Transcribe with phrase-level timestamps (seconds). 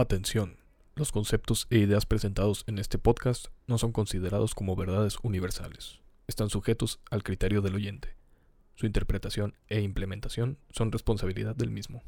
[0.00, 0.56] Atención.
[0.94, 6.00] Los conceptos e ideas presentados en este podcast no son considerados como verdades universales.
[6.26, 8.16] Están sujetos al criterio del oyente.
[8.76, 12.02] Su interpretación e implementación son responsabilidad del mismo.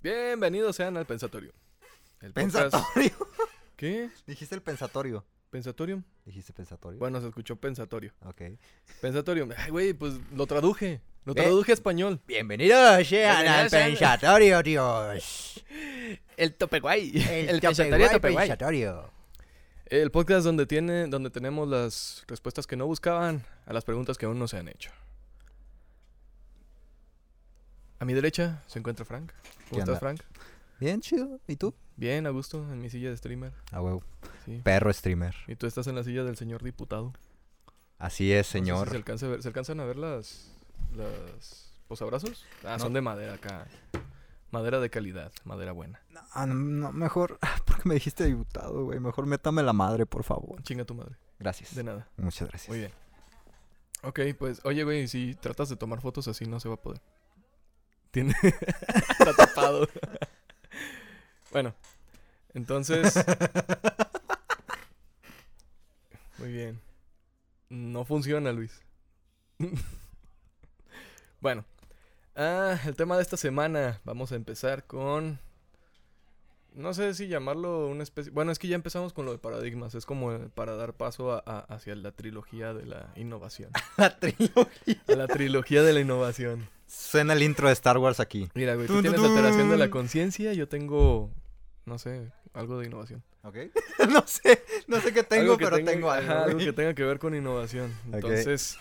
[0.00, 1.52] Bienvenidos sean al Pensatorio.
[2.22, 3.12] El Pensatorio.
[3.76, 4.08] ¿Qué?
[4.26, 5.22] Dijiste el pensatorio.
[5.50, 6.02] ¿Pensatorium?
[6.24, 6.98] Dijiste pensatorio.
[6.98, 8.10] Bueno, se escuchó pensatorio.
[8.24, 8.40] Ok.
[9.02, 9.46] Pensatorio.
[9.54, 11.02] Ay, güey, pues lo traduje.
[11.26, 12.18] Lo traduje a español.
[12.26, 15.62] Bienvenidos al pensatorio, Dios.
[16.38, 17.12] El tope guay.
[17.28, 18.48] El, pensatorio tope tope guay.
[18.48, 19.10] pensatorio.
[19.84, 24.24] El podcast donde tiene, donde tenemos las respuestas que no buscaban a las preguntas que
[24.24, 24.90] aún no se han hecho.
[27.98, 29.32] A mi derecha se encuentra Frank.
[29.68, 29.98] ¿Cómo ¿Qué estás, onda?
[30.00, 30.22] Frank?
[30.80, 31.40] Bien chido.
[31.46, 31.74] ¿Y tú?
[31.96, 33.52] Bien, a gusto, en mi silla de streamer.
[33.72, 34.02] A huevo.
[34.44, 34.60] Sí.
[34.62, 35.34] Perro streamer.
[35.48, 37.12] Y tú estás en la silla del señor diputado.
[37.98, 38.90] Así es, No sé si señor.
[38.90, 40.50] se, alcanza a ver- ¿Se alcanzan a ver las,
[40.94, 42.44] las posabrazos?
[42.64, 42.78] Ah, No.
[42.80, 43.66] son de madera acá.
[44.50, 46.00] Madera de calidad, madera buena.
[46.32, 47.38] Ah, no, no, mejor.
[47.66, 49.00] porque me dijiste diputado, güey?
[49.00, 50.62] Mejor métame la madre, por favor.
[50.62, 51.16] Chinga tu madre.
[51.38, 51.74] Gracias.
[51.74, 52.06] De nada.
[52.18, 52.68] Muchas gracias.
[52.68, 52.92] Muy bien.
[54.02, 57.00] Ok, pues, oye, güey, si tratas de tomar fotos así no se va a poder.
[58.10, 58.34] Tiene.
[59.18, 59.88] Está tapado.
[61.52, 61.74] bueno,
[62.54, 63.14] entonces.
[66.38, 66.80] Muy bien.
[67.68, 68.82] No funciona, Luis.
[71.40, 71.64] bueno.
[72.34, 74.00] Ah, el tema de esta semana.
[74.04, 75.38] Vamos a empezar con.
[76.76, 78.30] No sé si llamarlo una especie.
[78.30, 79.94] Bueno, es que ya empezamos con lo de paradigmas.
[79.94, 83.70] Es como eh, para dar paso a- a- hacia la trilogía de la innovación.
[83.96, 85.02] La trilogía.
[85.08, 86.68] A la trilogía de la innovación.
[86.86, 88.48] Suena el intro de Star Wars aquí.
[88.54, 90.52] Mira, güey, tú tienes alteración de la conciencia.
[90.52, 91.30] Yo tengo.
[91.86, 93.22] No sé, algo de innovación.
[93.42, 93.56] ¿Ok?
[94.10, 94.62] no sé.
[94.86, 96.30] No sé qué tengo, pero tenga- tengo algo.
[96.30, 97.92] ajá, algo que tenga que ver con innovación.
[98.12, 98.76] Entonces,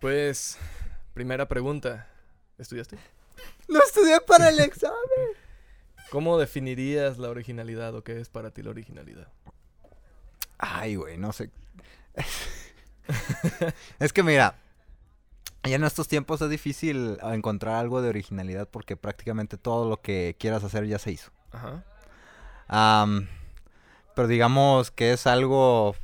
[0.00, 0.58] pues.
[1.14, 2.08] Primera pregunta.
[2.58, 2.98] ¿Estudiaste?
[3.68, 4.96] No estudié para el examen.
[6.10, 9.28] ¿Cómo definirías la originalidad o qué es para ti la originalidad?
[10.58, 11.50] Ay, güey, no sé.
[13.98, 14.56] es que mira,
[15.64, 20.36] ya en estos tiempos es difícil encontrar algo de originalidad porque prácticamente todo lo que
[20.38, 21.30] quieras hacer ya se hizo.
[21.52, 21.84] Ajá.
[24.14, 25.94] Pero digamos que es algo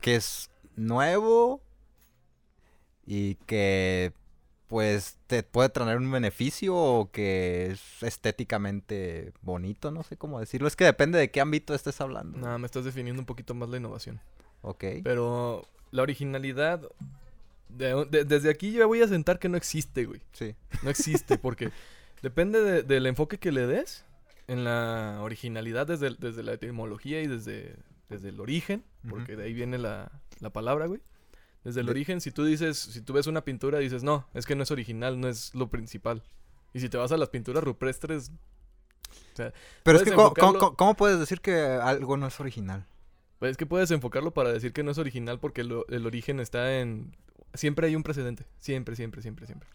[0.00, 1.60] que es nuevo
[3.06, 4.12] y que
[4.68, 10.68] pues te puede traer un beneficio o que es estéticamente bonito, no sé cómo decirlo.
[10.68, 12.38] Es que depende de qué ámbito estés hablando.
[12.38, 14.20] Nada, me estás definiendo un poquito más la innovación.
[14.62, 14.84] Ok.
[15.02, 16.82] Pero la originalidad.
[17.68, 20.22] de- de- desde aquí yo voy a sentar que no existe, güey.
[20.32, 20.54] Sí.
[20.82, 21.70] No existe, porque
[22.22, 24.04] depende de- del enfoque que le des
[24.46, 27.76] en la originalidad desde, desde la etimología y desde,
[28.08, 31.00] desde el origen, porque de ahí viene la, la palabra, güey.
[31.64, 34.46] Desde el De- origen, si tú dices, si tú ves una pintura, dices, no, es
[34.46, 36.22] que no es original, no es lo principal.
[36.72, 38.30] Y si te vas a las pinturas rupestres,
[39.32, 39.52] o sea,
[39.82, 42.86] Pero es que, ¿cómo, enfocarlo- cómo- cómo puedes decir que algo no es original?
[43.38, 46.40] pues es que puedes enfocarlo para decir que no es original porque lo- el origen
[46.40, 47.14] está en...
[47.54, 49.68] Siempre hay un precedente, siempre, siempre, siempre, siempre.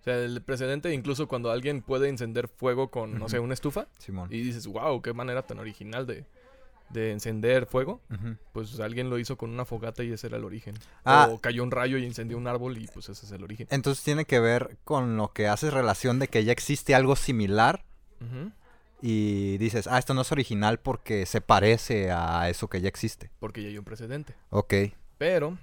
[0.00, 3.46] O sea, el precedente incluso cuando alguien puede encender fuego con, no sé, Ujú.
[3.46, 4.28] una estufa, Simón.
[4.30, 6.26] y dices, wow, qué manera tan original de,
[6.90, 8.00] de encender fuego.
[8.52, 10.74] Pues alguien lo hizo con una fogata y ese era el origen.
[11.04, 11.28] Ah.
[11.30, 13.66] O cayó un rayo y incendió un árbol y pues ese es el origen.
[13.70, 17.84] Entonces tiene que ver con lo que haces relación de que ya existe algo similar
[18.20, 18.52] Ujú.
[19.02, 23.30] y dices, ah, esto no es original porque se parece a eso que ya existe.
[23.38, 24.34] Porque ya hay un precedente.
[24.50, 24.74] Ok.
[25.18, 25.58] Pero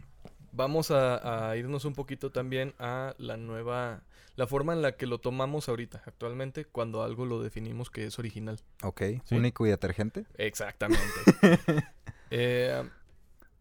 [0.51, 4.03] vamos a, a irnos un poquito también a la nueva,
[4.35, 8.19] la forma en la que lo tomamos ahorita, actualmente, cuando algo lo definimos que es
[8.19, 8.59] original.
[8.83, 9.01] Ok.
[9.25, 9.35] Sí.
[9.35, 10.25] Único y detergente.
[10.37, 11.05] Exactamente.
[12.31, 12.83] Eh,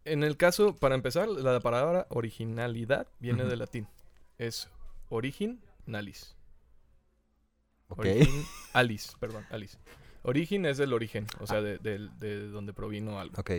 [0.06, 3.50] en el caso, para empezar, la palabra originalidad viene Ujú.
[3.50, 3.86] del latín.
[4.38, 4.68] Es
[5.10, 6.34] originalis.
[7.88, 8.00] Ok.
[8.06, 9.78] Origin alis, perdón, alis.
[10.22, 13.34] Origen es el origen, o sea, de, del- de donde provino algo.
[13.38, 13.50] Ok.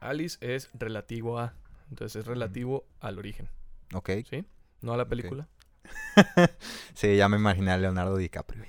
[0.00, 1.54] Alice es relativo a,
[1.90, 3.48] entonces es relativo al origen,
[3.94, 4.10] Ok.
[4.28, 4.44] ¿sí?
[4.80, 5.46] No a la película.
[6.94, 8.64] Sí, ya me imaginé a Leonardo DiCaprio.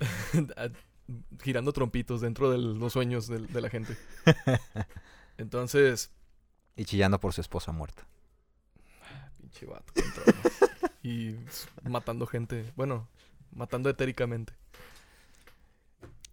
[0.56, 0.68] A-
[1.42, 3.96] Girando trompitos dentro de los sueños de, la gente.
[5.36, 6.10] Entonces,
[6.76, 8.06] Y chillando por su esposa muerta.
[9.38, 9.92] pinche vato.
[11.02, 11.36] y
[11.82, 13.08] matando gente, bueno,
[13.50, 14.54] matando etéricamente.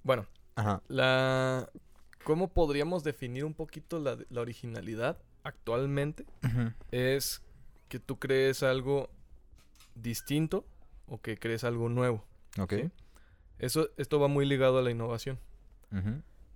[0.04, 0.26] Bueno,
[0.56, 0.82] Ajá.
[0.88, 1.70] la...
[2.24, 6.26] ¿Cómo podríamos definir un poquito la, la originalidad actualmente?
[6.92, 7.42] Es
[7.88, 9.10] que tú crees algo
[9.96, 10.66] distinto
[11.10, 12.24] o que crees algo nuevo.
[12.58, 12.74] Ok.
[12.74, 12.90] ¿sí?
[13.60, 15.40] Eso, esto va muy ligado a la innovación.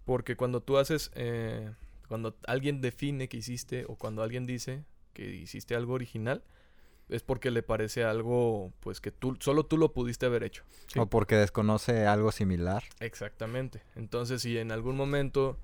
[0.05, 1.71] Porque cuando tú haces, eh,
[2.07, 4.83] cuando alguien define que hiciste o cuando alguien dice
[5.13, 6.43] que hiciste algo original,
[7.09, 10.63] es porque le parece algo, pues que tú, solo tú lo pudiste haber hecho.
[10.87, 10.99] ¿sí?
[10.99, 12.83] O porque desconoce algo similar.
[12.99, 13.81] Exactamente.
[13.95, 15.57] Entonces, si en algún momento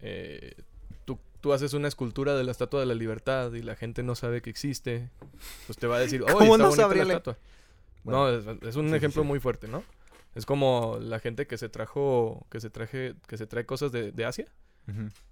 [0.00, 0.54] eh,
[1.04, 4.14] tú, tú haces una escultura de la Estatua de la Libertad y la gente no
[4.14, 5.10] sabe que existe,
[5.66, 7.38] pues te va a decir, oh, ¿Cómo está no bonita la- estatua.
[8.06, 9.28] Bueno, no, es, es un sí, ejemplo sí.
[9.28, 9.82] muy fuerte, ¿no?
[10.34, 14.12] Es como la gente que se trajo, que se traje, que se trae cosas de,
[14.12, 14.46] de Asia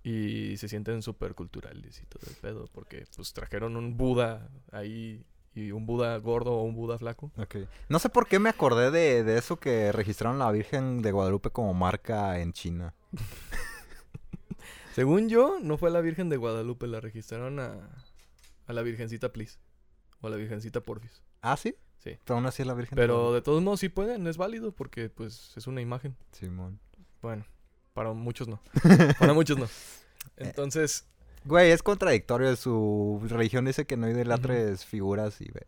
[0.03, 5.25] y se sienten súper culturales y todo el pedo, porque pues trajeron un Buda ahí
[5.55, 7.31] y un Buda gordo o un Buda flaco.
[7.37, 7.59] Ok.
[7.89, 11.51] No sé por qué me acordé de, de eso que registraron la Virgen de Guadalupe
[11.51, 12.95] como marca en China.
[14.95, 17.91] Según yo, no fue a la Virgen de Guadalupe, la registraron a,
[18.67, 19.59] a la Virgencita Please.
[20.21, 21.23] O a la Virgencita Porfis.
[21.43, 21.77] ¿Ah, sí?
[22.05, 22.19] Sí.
[22.23, 23.35] Pero aún así es la Virgen de Pero Guadalupe.
[23.37, 26.15] de todos modos sí pueden, es válido porque pues es una imagen.
[26.33, 26.79] Simón.
[27.23, 27.47] Bueno,
[27.95, 28.61] para muchos no.
[29.19, 29.67] Para muchos no.
[30.37, 31.07] Entonces,
[31.47, 32.55] Güey, es contradictorio.
[32.57, 35.67] Su religión dice que no idolatres figuras y ve.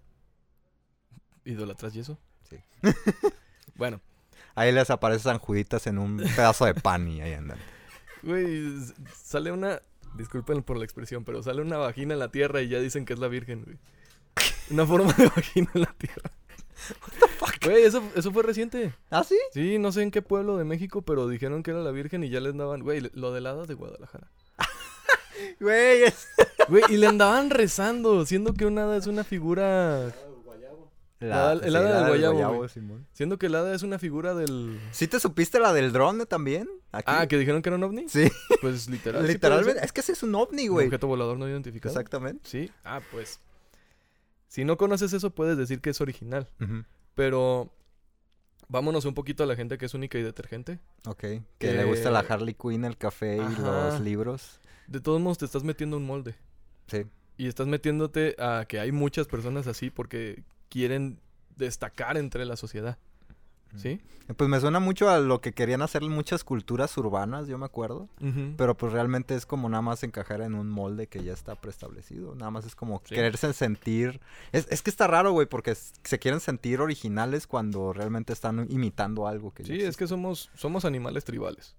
[1.44, 2.18] ¿idolatras y eso?
[2.48, 2.56] Sí.
[3.74, 4.00] Bueno,
[4.54, 7.58] Ahí les aparece San Juditas en un pedazo de pan y ahí andan.
[8.22, 8.64] güey,
[9.14, 9.82] sale una...
[10.14, 13.12] Disculpen por la expresión, pero sale una vagina en la tierra y ya dicen que
[13.12, 13.76] es la Virgen, güey.
[14.70, 16.30] Una forma de vagina en la tierra.
[17.64, 18.92] Güey, eso, eso fue reciente.
[19.10, 19.36] ¿Ah, sí?
[19.52, 22.28] Sí, no sé en qué pueblo de México, pero dijeron que era la Virgen y
[22.30, 24.28] ya les daban, güey, lo del hada de Guadalajara.
[25.60, 26.28] Güey, es...
[26.68, 30.12] Güey, y le andaban rezando, siendo que un hada es una figura,
[31.20, 32.68] La- el sí, hada del guayabo, güey.
[32.68, 33.06] Simón.
[33.12, 34.78] siendo que el hada es una figura del...
[34.92, 36.68] ¿Sí te supiste la del drone también?
[36.92, 37.04] Aquí.
[37.14, 38.08] Ah, que dijeron que era un ovni.
[38.08, 38.30] Sí,
[38.60, 39.26] Pues literal.
[39.26, 39.84] literalmente.
[39.84, 40.86] Es que ese es un ovni, güey.
[40.86, 41.92] objeto volador no identificado.
[41.92, 42.48] Exactamente.
[42.48, 42.70] Sí.
[42.84, 43.40] Ah, pues.
[44.48, 46.48] Si no conoces eso, puedes decir que es original.
[47.14, 47.72] Pero
[48.68, 50.80] vámonos un poquito a la gente que es única y detergente.
[51.06, 51.24] Ok.
[51.58, 54.60] Que le gusta la Harley Quinn, el café y los libros.
[54.86, 56.36] De todos modos, te estás metiendo un molde.
[56.86, 57.04] Sí.
[57.36, 61.20] Y estás metiéndote a que hay muchas personas así porque quieren
[61.56, 62.98] destacar entre la sociedad.
[63.74, 64.00] ¿Sí?
[64.36, 68.08] Pues me suena mucho a lo que querían hacer muchas culturas urbanas, yo me acuerdo.
[68.56, 72.34] Pero pues realmente es como nada más encajar en un molde que ya está preestablecido.
[72.34, 73.14] Nada más es como Sí.
[73.14, 74.20] quererse sentir.
[74.52, 79.26] Es, es que está raro, güey, porque se quieren sentir originales cuando realmente están imitando
[79.28, 81.76] algo que ya Sí, es que somos, somos animales tribales.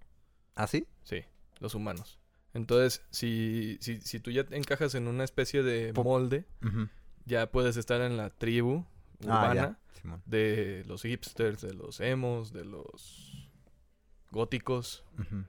[0.56, 0.86] ¿Ah, sí?
[1.04, 1.24] Sí,
[1.60, 2.20] los humanos.
[2.54, 6.46] Entonces, si, si, si tú ya encajas en una especie de molde,
[7.26, 8.86] ya puedes estar en la tribu
[9.22, 9.80] urbana ya.
[10.02, 10.22] Simón.
[10.26, 13.50] de los hipsters, de los emos, de los
[14.32, 15.04] góticos.
[15.32, 15.46] No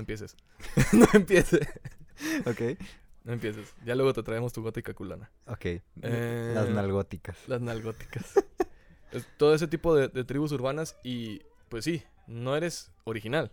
[0.00, 0.36] empieces.
[0.92, 1.66] no empieces.
[2.46, 2.78] Ok.
[3.24, 3.74] No empieces.
[3.84, 5.30] Ya luego te traemos tu gótica culana.
[5.46, 5.64] Ok.
[6.02, 7.36] Eh, Las nalgóticas.
[7.48, 8.34] Las nalgóticas.
[9.12, 13.52] Es todo ese tipo de, de tribus urbanas y pues sí, no eres original,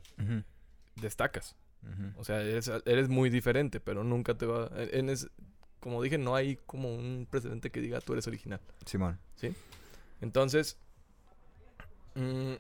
[0.95, 1.56] destacas.
[2.15, 4.69] O sea, eres, eres muy diferente, pero nunca te va...
[4.77, 5.30] En es-
[5.79, 8.59] como dije, no hay como un precedente que diga tú eres original.
[8.85, 9.19] Simón.
[10.21, 10.77] Entonces,
[12.15, 12.53] mm,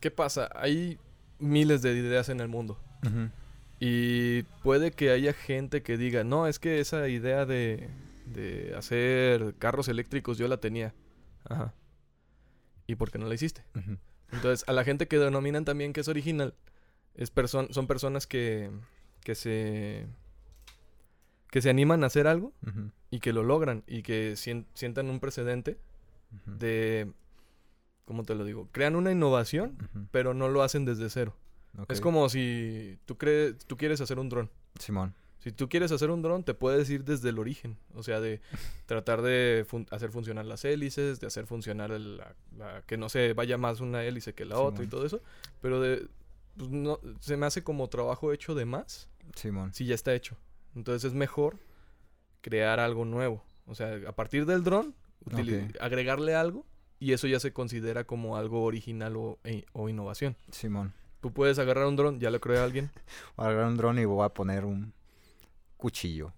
[0.00, 0.48] ¿qué pasa?
[0.54, 0.98] Hay
[1.38, 2.78] miles de ideas en el mundo.
[3.80, 7.88] Y puede que haya gente que diga, no, es que esa idea de,
[8.26, 10.94] de hacer carros eléctricos yo la tenía.
[11.48, 11.72] Ajá.
[12.88, 13.62] ¿Y por qué no la hiciste?
[14.32, 16.54] Entonces, a la gente que denominan también que es original,
[17.14, 18.70] es perso- son personas que,
[19.22, 20.06] que se
[21.50, 22.52] que se animan a hacer algo
[23.10, 25.78] y que lo logran y que sien- sientan un precedente
[26.46, 27.10] de
[28.04, 28.68] ¿cómo te lo digo?
[28.72, 29.76] Crean una innovación,
[30.10, 31.34] pero no lo hacen desde cero.
[31.88, 34.50] Es como si tú crees tú quieres hacer un dron.
[34.78, 35.14] Simón.
[35.40, 37.76] Si tú quieres hacer un dron, te puedes ir desde el origen.
[37.94, 38.40] O sea, de
[38.86, 43.08] tratar de fun- hacer funcionar las hélices, de hacer funcionar el- la, la- que no
[43.08, 45.20] se vaya más una hélice que la otra y todo eso.
[45.62, 46.08] Pero de,
[46.56, 49.72] pues, no, se me hace como trabajo hecho de más Simón.
[49.72, 50.36] si ya está hecho.
[50.74, 51.56] Entonces es mejor
[52.40, 53.42] crear algo nuevo.
[53.66, 54.94] O sea, a partir del dron,
[55.80, 56.64] agregarle algo
[57.00, 60.36] y eso ya se considera como algo original o, e- o innovación.
[60.50, 60.92] Simón.
[61.20, 62.90] Tú puedes agarrar un dron, ya lo creó alguien.
[63.36, 64.92] Voy a agarrar un dron y voy a poner un
[65.76, 66.32] cuchillo.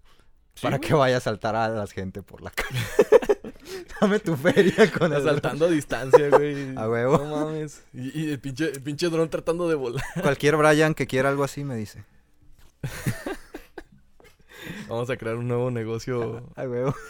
[0.55, 0.89] Sí, para güey.
[0.89, 2.79] que vaya a saltar a la gente por la calle.
[4.01, 5.29] Dame tu feria con el dron.
[5.29, 6.75] Asaltando a distancia, güey.
[6.77, 7.19] A huevo.
[7.19, 7.85] No mames.
[7.93, 10.03] Y, y el, pinche, el pinche dron tratando de volar.
[10.23, 12.05] Cualquier Brian que quiera algo así me dice.
[14.89, 16.51] Vamos a crear un nuevo negocio.
[16.57, 16.95] A huevo.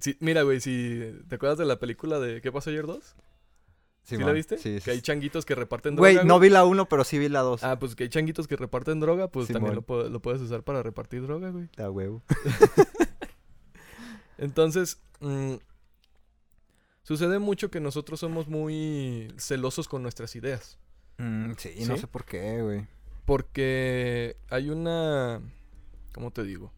[0.00, 3.16] Sí, mira, güey, si te acuerdas de la película de ¿Qué pasó ayer 2?
[4.04, 4.34] ¿Sí la Simón.
[4.36, 4.56] viste?
[4.56, 4.84] Sí, sí.
[4.84, 6.12] Que hay changuitos que reparten droga.
[6.12, 7.64] Güey, no vi la 1, pero sí vi la 2.
[7.64, 10.62] Ah, pues que hay changuitos que reparten droga, pues también lo, pu- lo puedes usar
[10.62, 11.68] para repartir droga, güey.
[11.78, 12.22] A huevo.
[14.38, 15.54] Entonces, mm,
[17.02, 20.78] sucede mucho que nosotros somos muy celosos con nuestras ideas.
[21.18, 22.02] Mm, sí, no ¿Sí?
[22.02, 22.86] sé por qué, güey.
[23.24, 25.40] Porque hay una...
[26.14, 26.72] ¿cómo te digo?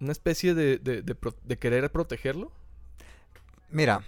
[0.00, 2.52] Una especie de, de, de pro- de querer protegerlo.
[3.70, 4.02] Mira,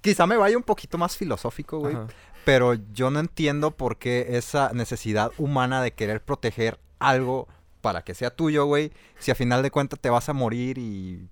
[0.00, 1.94] quizá me vaya un poquito más filosófico, güey.
[1.94, 2.06] Ajá.
[2.44, 7.46] Pero yo no entiendo por qué esa necesidad humana de querer proteger algo
[7.82, 8.92] para que sea tuyo, güey.
[9.18, 11.28] Si a final de cuentas te vas a morir y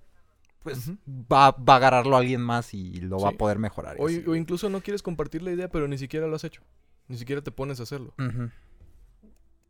[0.62, 3.96] pues va, va a agarrarlo a alguien más y lo va a poder mejorar.
[3.98, 4.22] O, así.
[4.26, 6.62] o incluso no quieres compartir la idea, pero ni siquiera lo has hecho.
[7.06, 8.12] Ni siquiera te pones a hacerlo.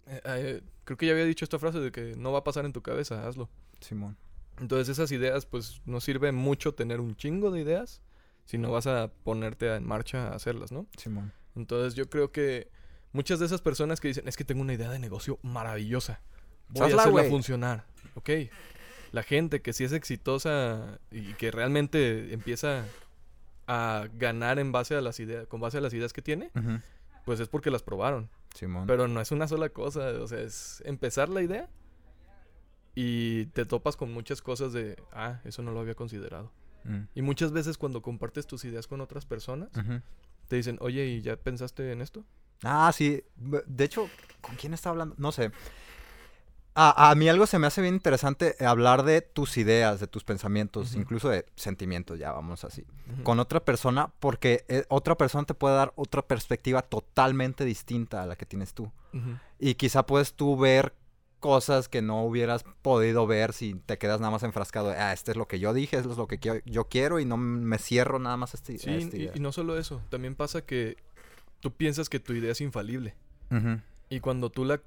[0.08, 2.64] Eh, eh, creo que ya había dicho esta frase de que no va a pasar
[2.64, 3.48] en tu cabeza, hazlo.
[3.80, 4.16] Simón.
[4.60, 8.02] Entonces esas ideas, pues no sirve mucho tener un chingo de ideas
[8.44, 10.86] si no vas a ponerte en marcha a hacerlas, ¿no?
[10.96, 11.32] Simón.
[11.54, 12.70] Entonces yo creo que
[13.12, 16.20] muchas de esas personas que dicen, es que tengo una idea de negocio maravillosa,
[16.68, 17.84] voy Hazla, a hacerla funcionar,
[18.14, 18.30] ok.
[19.12, 22.84] La gente que sí es exitosa y que realmente empieza
[23.66, 26.50] a ganar en base a las ideas, con base a las ideas que tiene,
[27.24, 28.30] pues es porque las probaron.
[28.54, 28.86] Simón.
[28.86, 31.68] Pero no es una sola cosa, o sea, es empezar la idea
[32.94, 36.50] y te topas con muchas cosas de, ah, eso no lo había considerado.
[36.84, 37.02] Mm.
[37.14, 39.70] Y muchas veces cuando compartes tus ideas con otras personas,
[40.48, 42.24] te dicen, oye, ¿y ya pensaste en esto?
[42.64, 43.22] Ah, sí.
[43.36, 44.08] De hecho,
[44.40, 45.14] ¿con quién está hablando?
[45.18, 45.52] No sé.
[46.80, 50.06] A, a mí algo se me hace bien interesante eh, hablar de tus ideas, de
[50.06, 52.84] tus pensamientos, incluso de sentimientos, ya vamos así.
[53.24, 58.26] Con otra persona, porque eh, otra persona te puede dar otra perspectiva totalmente distinta a
[58.26, 58.92] la que tienes tú.
[59.58, 60.94] Y quizá puedes tú ver
[61.40, 64.90] cosas que no hubieras podido ver si te quedas nada más enfrascado.
[64.96, 67.24] Ah, este es lo que yo dije, esto es lo que qui- yo quiero y
[67.24, 69.32] no me cierro nada más a este, Sí, a y, idea.
[69.34, 70.96] y no solo eso, también pasa que
[71.60, 73.14] tú piensas que tu idea es infalible.
[74.10, 74.80] Y cuando tú la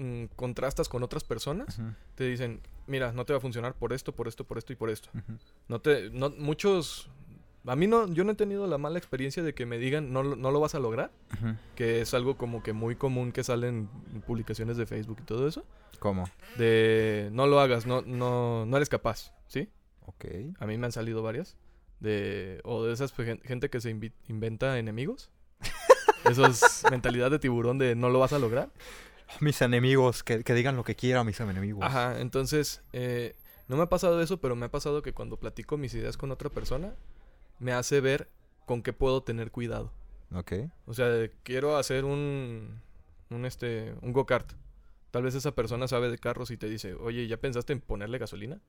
[0.00, 1.78] mm, contrastas con otras personas,
[2.14, 4.76] te dicen, mira, no te va a funcionar por esto, por esto, por esto y
[4.76, 5.08] por esto.
[5.68, 7.08] No te, no, muchos,
[7.66, 10.22] a mí no, yo no he tenido la mala experiencia de que me digan, no,
[10.22, 11.10] lo- no lo vas a lograr,
[11.76, 15.46] que es algo como que muy común que salen en publicaciones de Facebook y todo
[15.46, 15.64] eso,
[15.98, 16.24] ¿Cómo?
[16.56, 19.68] de no lo hagas, no, no, no eres capaz, ¿sí?
[20.06, 20.24] Ok.
[20.58, 21.56] A mí me han salido varias,
[22.00, 23.90] de, o de esas gen- gente que se
[24.28, 25.30] inventa enemigos.
[26.24, 28.70] Eso es mentalidad de tiburón de no lo vas a lograr.
[29.40, 31.82] Mis enemigos, que, que digan lo que quieran mis enemigos.
[31.84, 33.36] Ajá, entonces, eh,
[33.68, 36.30] no me ha pasado eso, pero me ha pasado que cuando platico mis ideas con
[36.32, 36.94] otra persona,
[37.58, 38.28] me hace ver
[38.66, 39.92] con qué puedo tener cuidado.
[40.34, 40.52] Ok.
[40.86, 42.80] O sea, quiero hacer un,
[43.30, 44.52] un, este, un go-kart.
[45.10, 48.18] Tal vez esa persona sabe de carros y te dice, oye, ¿ya pensaste en ponerle
[48.18, 48.60] gasolina?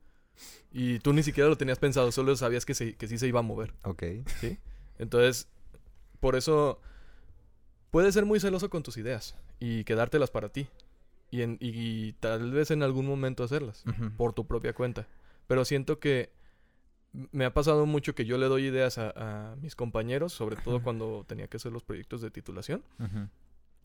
[0.72, 3.40] Y tú ni siquiera lo tenías pensado, solo sabías que, se- que sí se iba
[3.40, 4.02] a mover, Ok.
[4.40, 4.58] ¿sí?
[4.98, 5.46] Entonces,
[6.20, 6.80] por eso,
[7.90, 10.66] puedes ser muy celoso con tus ideas y quedártelas para ti.
[11.30, 13.84] Y, en- y tal vez en algún momento hacerlas
[14.16, 15.06] por tu propia cuenta.
[15.46, 16.30] Pero siento que
[17.30, 20.82] me ha pasado mucho que yo le doy ideas a, a mis compañeros, sobre todo
[20.82, 22.82] cuando tenía que hacer los proyectos de titulación.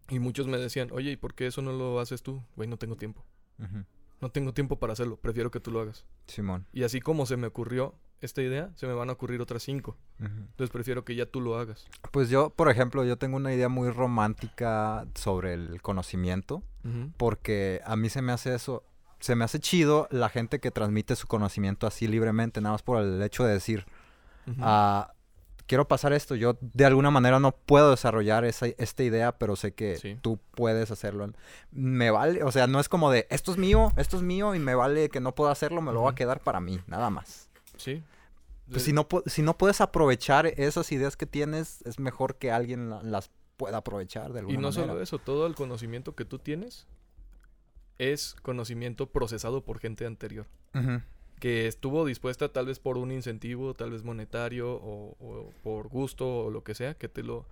[0.10, 2.42] Y muchos me decían, oye, ¿y por qué eso no lo haces tú?
[2.56, 3.24] Güey, no tengo tiempo.
[4.22, 6.06] No tengo tiempo para hacerlo, prefiero que tú lo hagas.
[6.28, 6.66] Simón.
[6.74, 9.96] Y así como se me ocurrió esta idea, se me van a ocurrir otras cinco.
[10.20, 11.88] Entonces prefiero que ya tú lo hagas.
[12.12, 16.64] Pues yo, por ejemplo, yo tengo una idea muy romántica sobre el conocimiento,
[17.18, 18.84] porque a mí se me hace eso,
[19.20, 23.02] se me hace chido la gente que transmite su conocimiento así libremente, nada más por
[23.04, 23.86] el hecho de decir,
[24.62, 25.12] ah,
[25.66, 29.74] quiero pasar esto, yo de alguna manera no puedo desarrollar esa, esta idea, pero sé
[29.74, 30.18] que Sí.
[30.22, 31.30] tú puedes hacerlo.
[31.72, 34.60] Me vale, o sea, no es como de, esto es mío, esto es mío y
[34.60, 37.47] me vale que no puedo hacerlo, me lo voy a quedar para mí, nada más.
[37.78, 38.04] Sí.
[38.70, 42.90] Pues si no, si no puedes aprovechar esas ideas que tienes, es mejor que alguien
[42.90, 44.88] la- las pueda aprovechar de alguna Y no manera.
[44.88, 46.86] solo eso, todo el conocimiento que tú tienes
[47.98, 50.46] es conocimiento procesado por gente anterior.
[51.40, 56.46] Que estuvo dispuesta tal vez por un incentivo, tal vez monetario o, o por gusto
[56.46, 57.46] o lo que sea, que te lo,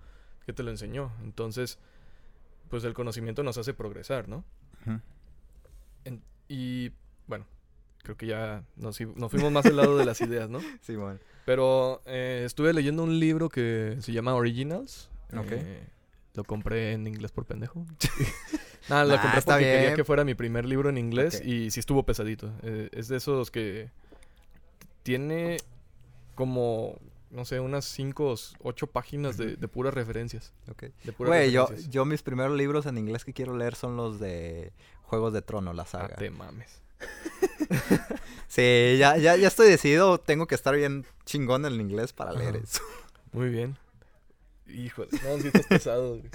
[0.44, 1.12] que te lo enseñó.
[1.24, 1.78] Entonces,
[2.68, 4.44] pues el conocimiento nos hace progresar, ¿no?
[6.04, 6.92] En- y
[7.26, 7.46] bueno,
[8.06, 10.60] creo que ya nos, nos fuimos más al lado de las ideas, ¿no?
[10.80, 11.18] Sí, bueno.
[11.44, 15.10] Pero eh, estuve leyendo un libro que se llama Originals.
[15.36, 15.50] Ok.
[15.50, 15.86] Eh,
[16.34, 17.84] lo compré en inglés por pendejo.
[18.88, 21.80] Nada, lo Nah, compré porque quería que fuera mi primer libro en inglés y sí
[21.80, 22.52] estuvo pesadito.
[22.62, 23.90] Eh, es de esos que
[25.02, 25.56] tiene
[26.34, 26.98] como,
[27.30, 30.52] no sé, unas 5 o 8 páginas de, de puras referencias.
[30.70, 30.84] Ok.
[31.04, 31.92] De puras Güey, yo, referencias.
[31.92, 34.72] yo mis primeros libros en inglés que quiero leer son los de
[35.02, 36.16] Juegos de Trono, la Ah, saga.
[36.16, 36.82] te mames.
[38.48, 42.32] Sí, ya, ya, ya estoy decidido, tengo que estar bien chingón en el inglés para
[42.32, 42.80] leer eso.
[43.32, 43.76] Muy bien.
[44.66, 46.18] Híjole, no, sí estás pesado.
[46.18, 46.30] güey.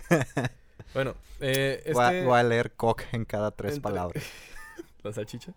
[0.94, 2.25] Bueno, eh, Voy, a, este...
[2.25, 4.24] voy a leer cock en cada tres entre- palabras.
[5.03, 5.53] ¿La salchicha?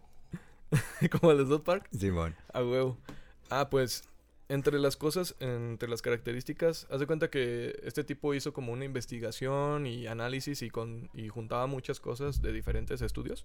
[1.20, 1.86] Como el South Park.
[1.96, 2.34] Simón.
[2.52, 2.96] A huevo.
[3.50, 4.04] Ah, pues
[4.48, 8.84] entre las cosas, entre las características, haz de cuenta que este tipo hizo como una
[8.86, 13.44] investigación y análisis y, con, y juntaba muchas cosas de diferentes estudios.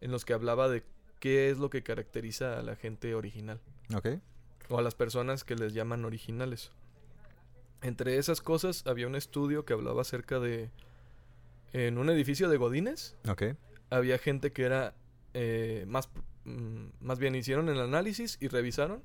[0.00, 0.82] En los que hablaba de
[1.20, 3.60] qué es lo que caracteriza a la gente original
[3.94, 4.08] Ok.
[4.68, 6.70] o a las personas que les llaman originales.
[7.82, 10.70] Entre esas cosas había un estudio que hablaba acerca de
[11.72, 13.42] en un edificio de Godines Ok.
[13.90, 14.94] había gente que era
[15.34, 16.08] eh, más,
[16.44, 19.02] mm, más bien hicieron el análisis y revisaron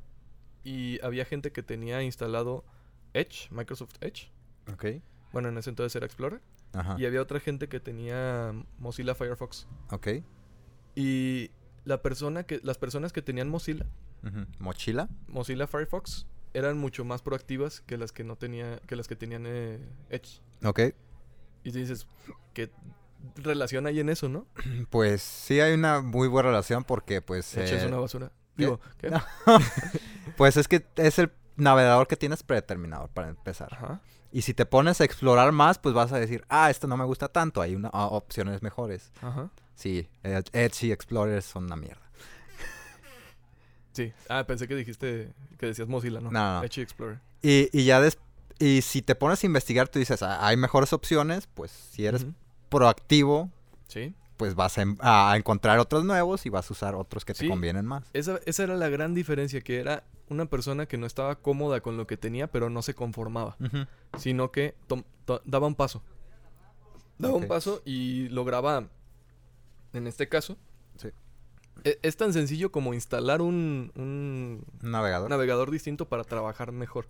[0.63, 2.63] y había gente que tenía instalado
[3.13, 4.31] Edge, Microsoft Edge.
[4.71, 4.85] Ok.
[5.33, 6.41] Bueno, en ese entonces era Explorer.
[6.71, 6.95] Ajá.
[6.97, 9.67] Y había otra gente que tenía Mozilla Firefox.
[9.91, 10.07] Ok.
[10.95, 11.51] Y
[11.85, 13.85] la persona que, las personas que tenían Mozilla.
[14.59, 15.09] ¿Mochila?
[15.27, 19.43] Mozilla Firefox, eran mucho más proactivas que las que no tenía, que las que tenían
[19.45, 20.41] eh, Edge.
[20.63, 20.79] Ok.
[21.63, 22.07] Y dices,
[22.53, 22.71] ¿qué
[23.35, 24.47] relación hay en eso, no?
[24.89, 27.55] Pues sí hay una muy buena relación porque pues...
[27.57, 28.31] Edge es eh, una basura.
[28.55, 28.63] ¿qué?
[28.63, 29.09] Digo, ¿qué?
[29.09, 29.21] No.
[30.37, 33.73] pues es que es el navegador que tienes predeterminado para empezar.
[33.73, 34.01] Ajá.
[34.31, 37.05] Y si te pones a explorar más, pues vas a decir, ah, esto no me
[37.05, 39.11] gusta tanto, hay una, ah, opciones mejores.
[39.21, 39.51] Ajá.
[39.75, 42.01] Sí, Ed- Edge y Explorer son una mierda.
[43.93, 44.11] Sí.
[44.27, 46.31] Ah, pensé que dijiste que decías Mozilla, ¿no?
[46.31, 46.63] No, no.
[46.63, 47.19] Edge y Explorer.
[47.43, 48.17] Y, y ya des
[48.59, 52.25] y si te pones a investigar, tú dices, "Ah, hay mejores opciones, pues si eres
[52.69, 53.49] proactivo,
[53.87, 54.15] Sí.
[54.37, 57.47] pues vas a, en- a encontrar otros nuevos y vas a usar otros que te
[57.47, 58.03] convienen más.
[58.13, 61.97] Esa, esa era la gran diferencia, que era una persona que no estaba cómoda con
[61.97, 63.57] lo que tenía, pero no se conformaba,
[64.17, 64.75] sino que
[65.45, 66.01] daba un paso.
[67.19, 68.87] Daba un paso y lograba,
[69.93, 70.57] en este caso,
[70.97, 71.09] Sí.
[71.83, 75.29] e- es tan sencillo como instalar un, navegador.
[75.29, 77.07] navegador distinto para trabajar mejor.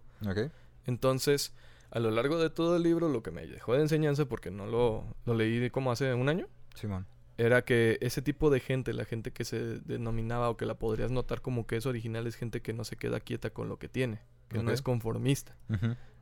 [0.85, 1.53] Entonces,
[1.91, 4.65] a lo largo de todo el libro, lo que me dejó de enseñanza, porque no
[4.65, 7.05] lo, lo leí como hace un año, Simón.
[7.37, 11.11] era que ese tipo de gente, la gente que se denominaba o que la podrías
[11.11, 13.89] notar como que es original, es gente que no se queda quieta con lo que
[13.89, 15.55] tiene, que no es conformista.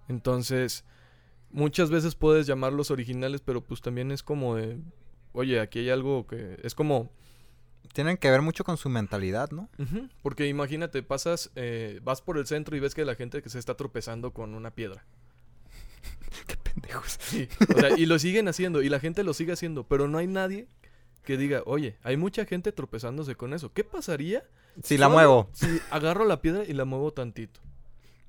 [0.07, 0.83] Entonces,
[1.51, 4.77] muchas veces puedes llamarlos originales, pero pues también es como de,
[5.33, 7.09] oye, aquí hay algo que es como,
[7.93, 9.69] Tienen que ver mucho con su mentalidad, ¿no?
[10.21, 13.59] porque imagínate, pasas, eh, vas por el centro y ves que la gente que se
[13.59, 15.05] está tropezando con una piedra.
[16.47, 17.17] Qué pendejos.
[17.19, 20.17] Sí, o sea, y lo siguen haciendo, y la gente lo sigue haciendo, pero no
[20.17, 20.67] hay nadie
[21.23, 23.71] que diga, oye, hay mucha gente tropezándose con eso.
[23.73, 24.43] ¿Qué pasaría
[24.83, 27.59] Si la muevo, Si agarro la piedra y la muevo tantito.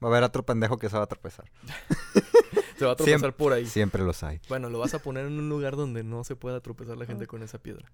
[0.03, 1.51] va a haber otro pendejo que se va a tropezar.
[2.79, 3.67] Se va a tropezar por ahí.
[3.67, 4.41] Siempre los hay.
[4.49, 7.27] Bueno, lo vas a poner en un lugar donde no se pueda tropezar la gente
[7.27, 7.91] con esa piedra.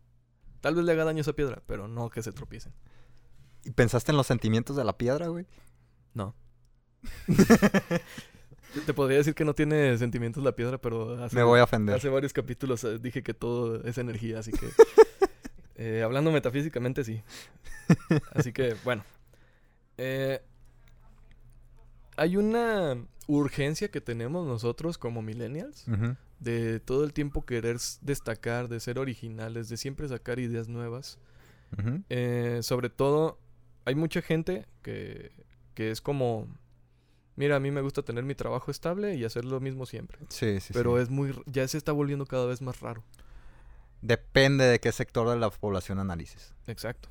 [0.61, 2.73] Tal vez le haga daño a esa piedra, pero no que se tropiecen.
[3.65, 5.47] ¿Y pensaste en los sentimientos de la piedra, güey?
[6.15, 6.35] No.
[8.87, 11.97] Te podría decir que no tiene sentimientos la piedra, pero hace, Me voy a ofender.
[11.97, 14.69] hace varios capítulos eh, dije que todo es energía, así que...
[15.77, 17.23] eh, hablando metafísicamente, sí.
[18.33, 19.05] Así que, bueno.
[19.97, 20.43] Eh,
[22.19, 25.87] hay una urgencia que tenemos nosotros como millennials
[26.41, 31.19] de todo el tiempo querer destacar, de ser originales, de siempre sacar ideas nuevas.
[32.09, 33.39] Eh, sobre todo,
[33.85, 35.33] hay mucha gente que,
[35.75, 36.49] que es como,
[37.37, 40.19] mira, a mí me gusta tener mi trabajo estable y hacer lo mismo siempre.
[40.29, 41.03] Sí, sí, Pero sí.
[41.03, 43.05] es muy, ya se está volviendo cada vez más raro.
[44.01, 46.55] Depende de qué sector de la población analices.
[46.67, 47.09] Exacto.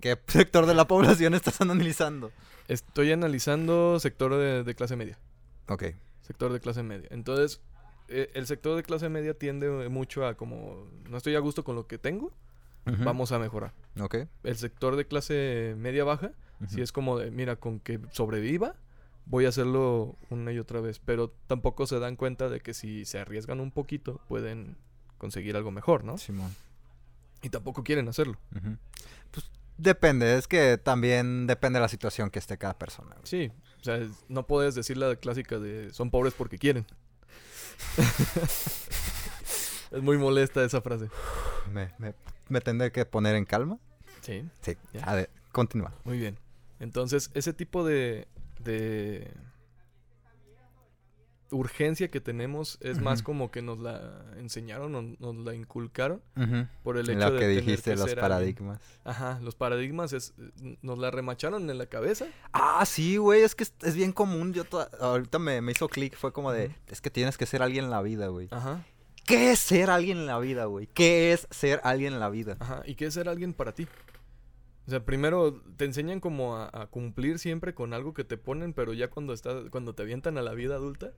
[0.00, 2.32] ¿Qué sector de la población estás analizando?
[2.68, 5.18] Estoy analizando sector de, de clase media.
[5.68, 5.84] Ok.
[6.22, 7.08] Sector de clase media.
[7.10, 7.60] Entonces,
[8.08, 11.74] eh, el sector de clase media tiende mucho a como, no estoy a gusto con
[11.76, 12.32] lo que tengo,
[13.04, 13.74] vamos a mejorar.
[14.00, 14.16] Ok.
[14.44, 16.32] El sector de clase media baja,
[16.68, 16.82] si Ujú.
[16.84, 18.76] es como de, mira, con que sobreviva,
[19.26, 20.98] voy a hacerlo una y otra vez.
[20.98, 24.76] Pero tampoco se dan cuenta de que si se arriesgan un poquito, pueden
[25.18, 26.16] conseguir algo mejor, ¿no?
[26.16, 26.54] Simón.
[27.42, 28.38] Y tampoco quieren hacerlo.
[28.56, 28.76] Ujú.
[29.32, 33.14] Pues depende, es que también depende de la situación que esté cada persona.
[33.14, 33.26] güey.
[33.26, 36.84] Sí, o sea, no puedes decir la clásica de son pobres porque quieren.
[39.90, 41.08] es muy molesta esa frase.
[41.72, 42.14] Me, me,
[42.48, 43.78] me tendré que poner en calma.
[44.20, 44.76] Sí, Sí.
[44.92, 45.04] Ya.
[45.04, 45.92] A ver, continúa.
[46.04, 46.38] muy bien.
[46.80, 48.28] Entonces, ese tipo de,
[48.60, 49.32] de
[51.50, 56.66] urgencia que tenemos es más como que nos la enseñaron o nos la inculcaron Ujú.
[56.82, 58.80] por el hecho Lo de que tener dijiste, que los ser paradigmas.
[59.04, 60.34] Ajá, los paradigmas es,
[60.82, 62.26] nos la remacharon en la cabeza.
[62.52, 64.52] Ah, sí, güey, es que es, es bien común.
[64.52, 67.62] Yo toda- ahorita me, me hizo clic, fue como de, es que tienes que ser
[67.62, 68.48] alguien en la vida, güey.
[68.50, 68.84] Ajá,
[69.24, 70.86] ¿Qué es ser alguien en la vida, güey?
[70.86, 72.56] ¿Qué es ser alguien en la vida?
[72.60, 72.82] ajá.
[72.86, 73.86] ¿Y qué es ser alguien para ti?
[74.88, 78.72] O sea, primero te enseñan como a, a cumplir siempre con algo que te ponen,
[78.72, 81.12] pero ya cuando estás, cuando te avientan a la vida adulta.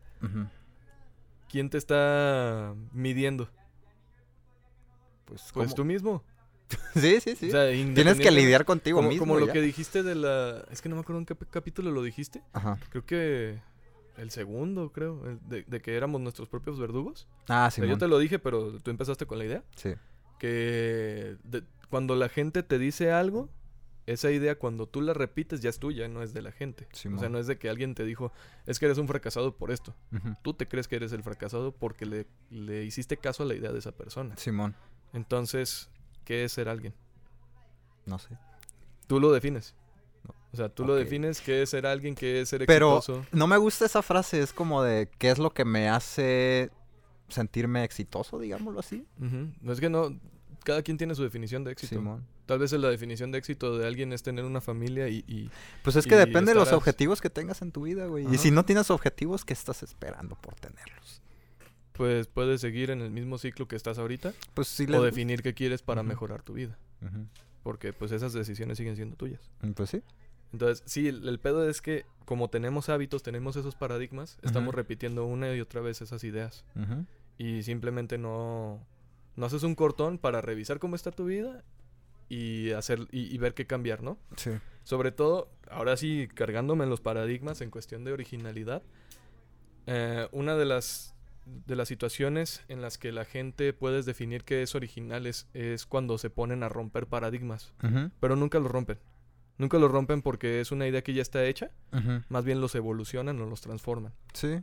[1.49, 3.49] ¿quién te está midiendo?
[5.25, 6.23] Pues, Pues tú mismo.
[6.95, 7.49] Sí, sí, sí.
[7.49, 9.27] O sea, Tienes que lidiar contigo como, mismo.
[9.27, 10.65] como lo que dijiste de la...
[10.71, 12.43] Es que no me acuerdo en qué capítulo lo dijiste.
[12.53, 12.79] Ajá.
[12.91, 13.59] Creo que
[14.17, 17.27] el segundo, creo, de, de que éramos nuestros propios verdugos.
[17.49, 17.91] Ah, O sea, sí.
[17.91, 19.65] yo te lo dije, pero tú empezaste con la idea.
[19.77, 19.95] Sí.
[20.39, 23.49] Que de- cuando la gente te dice algo,
[24.07, 26.89] esa idea cuando tú la repites ya es tuya, no es de la gente.
[27.15, 28.33] O sea, no es de que alguien te dijo,
[28.67, 29.95] es que eres un fracasado por esto.
[30.43, 33.73] Tú te crees que eres el fracasado porque le, le hiciste caso a la idea
[33.73, 34.37] de esa persona.
[34.37, 34.75] Simón.
[35.13, 35.91] Entonces,
[36.25, 36.95] ¿qué es ser alguien?
[38.07, 38.37] No sé.
[39.07, 39.75] Tú lo defines.
[40.25, 40.35] No.
[40.53, 43.25] O sea, tú lo defines qué es ser alguien, qué es ser Pero exitoso.
[43.33, 44.41] no me gusta esa frase.
[44.41, 46.71] Es como de qué es lo que me hace
[47.29, 49.07] sentirme exitoso, digámoslo así.
[49.61, 50.19] No es que no.
[50.65, 51.97] Cada quien tiene su definición de éxito.
[51.97, 52.25] Simón.
[52.47, 55.51] Tal vez la definición de éxito de alguien es tener una familia y, y-
[55.83, 58.27] Pues es que depende de los objetivos que tengas en tu vida, güey.
[58.33, 61.23] Y si no tienes objetivos, ¿qué estás esperando por tenerlos?
[61.93, 65.43] pues puedes seguir en el mismo ciclo que estás ahorita Pues sí, o les- definir
[65.43, 66.79] qué quieres para mejorar tu vida.
[67.63, 69.51] Porque pues esas decisiones siguen siendo tuyas.
[69.61, 70.03] Mm, Pues sí.
[70.53, 75.27] Entonces, sí, el, el pedo es que como tenemos hábitos, tenemos esos paradigmas, estamos repitiendo
[75.27, 76.65] una y otra vez esas ideas.
[77.39, 78.81] Y simplemente no,
[79.37, 81.65] no haces un cortón para revisar cómo está tu vida
[82.29, 84.19] y hacer y, y ver qué cambiar, ¿no?
[84.37, 84.51] Sí.
[84.85, 88.83] Sobre todo, ahora sí, cargándome en los paradigmas en cuestión de originalidad,
[89.87, 91.15] eh, una de las,
[91.45, 95.87] de las situaciones en las que la gente puedes definir que es original es, es
[95.87, 97.73] cuando se ponen a romper paradigmas,
[98.21, 98.99] pero nunca los rompen.
[99.59, 101.71] Nunca los rompen porque es una idea que ya está hecha,
[102.29, 104.13] más bien los evolucionan o los transforman.
[104.33, 104.63] Sí.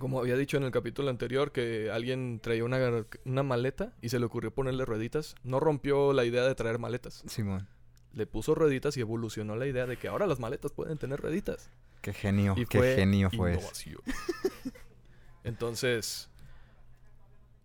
[0.00, 4.18] Como había dicho en el capítulo anterior, que alguien traía una, una maleta y se
[4.18, 7.22] le ocurrió ponerle rueditas, no rompió la idea de traer maletas.
[7.26, 7.68] Simón.
[8.12, 11.70] Le puso rueditas y evolucionó la idea de que ahora las maletas pueden tener rueditas.
[12.00, 12.54] Qué genio.
[12.56, 14.00] Y Qué fue genio fue innovación.
[15.44, 16.30] Entonces,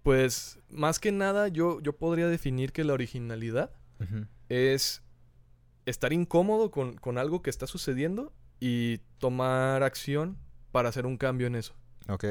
[0.04, 3.72] pues más que nada yo, yo podría definir que la originalidad
[4.50, 5.02] es
[5.86, 10.38] estar incómodo con, con algo que está sucediendo y tomar acción
[10.72, 11.74] para hacer un cambio en eso.
[12.08, 12.26] Ok.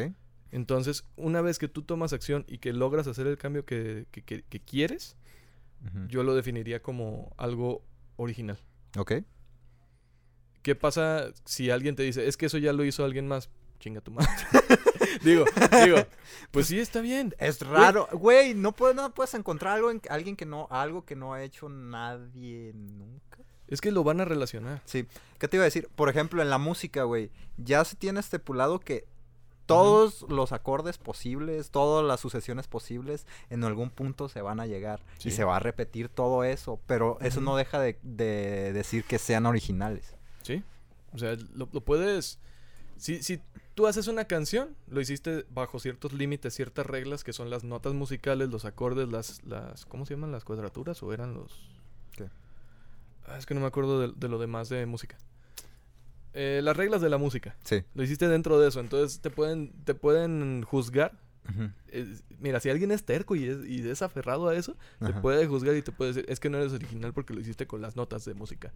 [0.51, 4.23] Entonces, una vez que tú tomas acción y que logras hacer el cambio que, que-
[4.23, 5.17] que- que quieres,
[6.09, 7.83] yo lo definiría como algo
[8.17, 8.59] original.
[8.97, 9.13] Ok.
[10.63, 13.51] ¿Qué pasa si alguien te dice, es que eso ya lo hizo alguien más?
[13.81, 14.31] Chinga tu madre.
[15.23, 15.45] digo,
[15.85, 15.99] digo,
[16.53, 17.35] pues sí está bien.
[17.39, 21.17] Es raro, güey, no puedes, no puedes encontrar algo en alguien que no, algo que
[21.17, 23.39] no ha hecho nadie nunca.
[23.69, 24.81] Es que lo van a relacionar.
[24.87, 25.07] Sí,
[25.39, 25.89] ¿qué te iba a decir?
[25.95, 29.05] Por ejemplo, en la música, güey, ya se tiene estipulado que
[29.67, 35.01] todos los acordes posibles, todas las sucesiones posibles, en algún punto se van a llegar
[35.19, 35.29] Sí.
[35.29, 39.19] y se va a repetir todo eso, pero eso no deja de, de decir que
[39.19, 40.15] sean originales.
[40.43, 40.63] ¿Sí?
[41.13, 42.39] O sea, lo, lo puedes...
[42.97, 43.41] Si, si
[43.75, 47.93] tú haces una canción, lo hiciste bajo ciertos límites, ciertas reglas que son las notas
[47.95, 49.43] musicales, los acordes, las...
[49.45, 50.33] las ¿Cómo se llaman?
[50.33, 51.71] ¿Las cuadraturas o eran los...?
[52.13, 52.29] ¿Qué?
[53.27, 55.17] Ah, es que no me acuerdo de, de lo demás de música.
[56.35, 57.57] Eh, las reglas de la música.
[57.65, 57.85] Sí.
[57.95, 61.19] Lo hiciste dentro de eso, entonces te pueden, te pueden juzgar.
[62.41, 65.77] Mira, si alguien es terco y es, y es aferrado a eso, te puede juzgar
[65.77, 68.25] y te puede decir, es que no eres original porque lo hiciste con las notas
[68.25, 68.73] de música.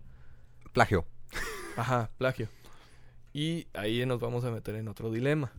[0.73, 1.07] Plagio.
[1.77, 2.49] Ajá, plagio.
[3.33, 5.51] Y ahí nos vamos a meter en otro dilema.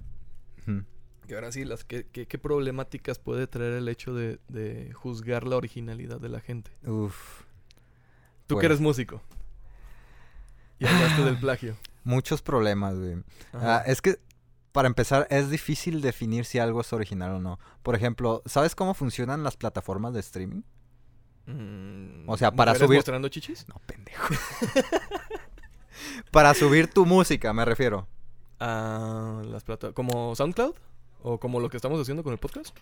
[0.61, 0.83] Ujú.
[1.27, 5.45] Y ahora sí, las, ¿qué, qué, qué problemáticas puede traer el hecho de, de juzgar
[5.45, 6.71] la originalidad de la gente?
[6.85, 7.41] Uf.
[8.47, 9.21] Tú que eres músico.
[10.79, 11.75] Y hablaste del plagio.
[12.03, 13.23] Muchos problemas, güey.
[13.53, 14.19] Ah, es que,
[14.71, 17.59] para empezar, es difícil definir si algo es original o no.
[17.83, 20.61] Por ejemplo, ¿sabes cómo funcionan las plataformas de streaming?
[21.45, 23.67] Mm, o sea, para ¿mujeres subir- mostrando chichis?
[23.67, 24.27] No, pendejo.
[26.31, 28.07] para subir tu música, me refiero.
[28.59, 30.75] a las plata como SoundCloud
[31.23, 32.75] o como lo que estamos haciendo con el podcast.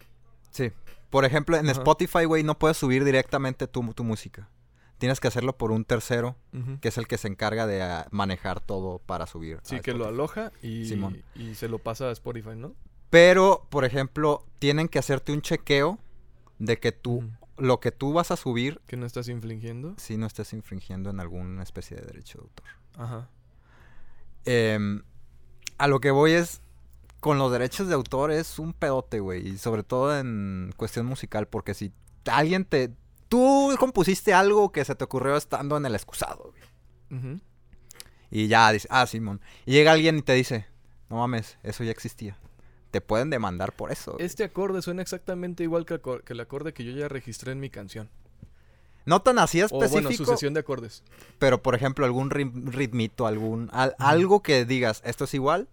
[0.51, 0.71] Sí.
[1.09, 1.79] Por ejemplo, en Ajá.
[1.79, 4.49] Spotify, güey, no puedes subir directamente tu, tu música.
[4.97, 6.35] Tienes que hacerlo por un tercero,
[6.81, 9.59] que es el que se encarga de ah, manejar todo para subir.
[9.61, 11.23] Sí, que lo aloja y, Simón.
[11.35, 12.73] y se lo pasa a Spotify, ¿no?
[13.09, 15.99] Pero, por ejemplo, tienen que hacerte un chequeo
[16.59, 17.23] de que tú,
[17.57, 19.93] lo que tú vas a subir, Que no estás infligiendo.
[19.97, 22.67] si no estés infringiendo en alguna especie de derecho de autor.
[22.97, 23.29] Ajá.
[24.45, 25.03] Em,
[25.77, 26.61] a lo que voy es,
[27.19, 29.47] con los derechos de autor es un pedote, güey.
[29.47, 31.91] Y sobre todo en cuestión musical, porque si
[32.25, 32.91] alguien te...
[33.29, 36.53] Tú compusiste algo que se te ocurrió estando en el excusado,
[37.09, 37.39] güey.
[38.29, 39.41] Y ya dices, ah, Simón.
[39.65, 40.65] Y llega alguien y te dice,
[41.09, 42.37] no mames, eso ya existía.
[42.91, 44.13] Te pueden demandar por eso.
[44.13, 44.25] güey.
[44.25, 48.09] Este acorde suena exactamente igual que, el acorde que yo ya registré en mi canción.
[49.05, 51.01] No tan así O específico, bueno, sucesión de acordes.
[51.39, 53.69] pero por ejemplo, algún ritmito, algún...
[53.71, 55.69] al- algo que digas, esto es igual,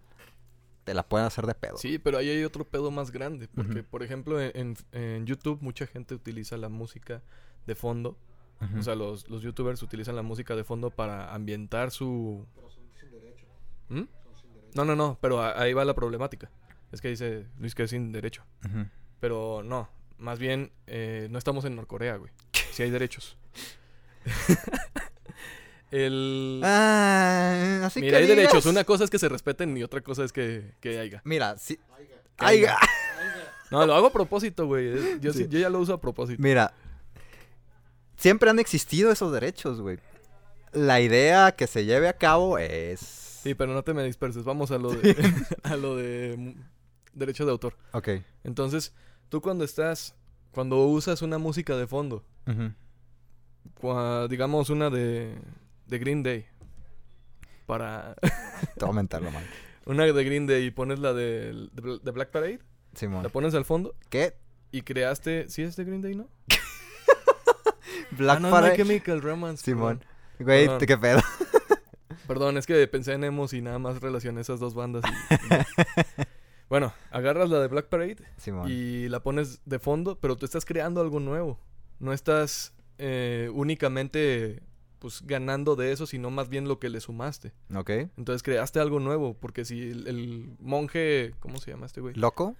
[0.85, 1.77] te la pueden hacer de pedo.
[1.79, 3.49] Sí, pero ahí hay otro pedo más grande.
[3.49, 7.23] Porque, por ejemplo, en YouTube mucha gente utiliza la música
[7.67, 8.17] de fondo.
[8.79, 12.47] O sea, los, los youtubers utilizan la música de fondo para ambientar su...
[13.89, 14.03] ¿Mm?
[14.75, 16.51] No, no, no, pero a- ahí va la problemática.
[16.91, 18.43] Es que dice Luis que es sin derecho.
[19.21, 22.33] Pero no, más bien eh, no estamos en Norcorea, güey.
[22.73, 23.37] Si hay derechos.
[25.91, 26.61] El...
[26.65, 28.67] Ah, así Mira, que hay derechos.
[28.67, 31.21] Una cosa es que se respeten y otra cosa es que, que haya.
[31.25, 31.79] Mira, sí.
[32.39, 32.79] Aiga.
[33.71, 35.19] No, lo hago a propósito, güey.
[35.21, 35.49] Yo, sí- Sí.
[35.49, 36.41] yo ya lo uso a propósito.
[36.41, 36.73] Mira,
[38.25, 39.99] siempre han existido esos derechos, güey.
[40.73, 42.99] La idea que se lleve a cabo es...
[43.01, 44.45] Sí, pero no te me disperses.
[44.45, 45.15] Vamos a lo de,
[45.63, 46.55] a lo de mm,
[47.13, 47.77] derecho de autor.
[47.93, 48.09] Ok.
[48.43, 48.95] Entonces,
[49.29, 50.15] tú cuando estás,
[50.53, 52.25] cuando usas una música de fondo,
[53.79, 55.35] cua- digamos una de,
[55.87, 56.47] de Green Day,
[57.67, 58.31] para Te
[58.81, 59.45] voy a aumentarlo, man.
[59.85, 62.61] una de Green Day y pones la de, de, de Black Parade,
[62.95, 63.23] Simón.
[63.23, 64.35] la pones al fondo ¿Qué?
[64.73, 66.27] y creaste, ¿sí es de Green Day, no?
[68.13, 68.73] Black ah, no, Parade.
[68.73, 69.65] My Chemical Romance.
[69.65, 70.05] Simón.
[70.39, 70.87] Güey, Perdón.
[70.87, 71.21] ¿qué pedo?
[72.27, 75.05] Perdón, es que pensé en Emos y nada más relacioné esas dos bandas.
[75.05, 75.39] y- y-
[76.69, 78.67] bueno, agarras la de Black Parade Simón.
[78.71, 81.61] y la pones de fondo, pero tú estás creando algo nuevo.
[82.01, 84.63] No estás eh, únicamente
[84.99, 87.53] pues ganando de eso, sino más bien lo que le sumaste.
[87.75, 87.91] Ok.
[88.17, 92.15] Entonces creaste algo nuevo, porque si el, el monje, ¿cómo se llama este güey?
[92.15, 92.57] ¿Loco?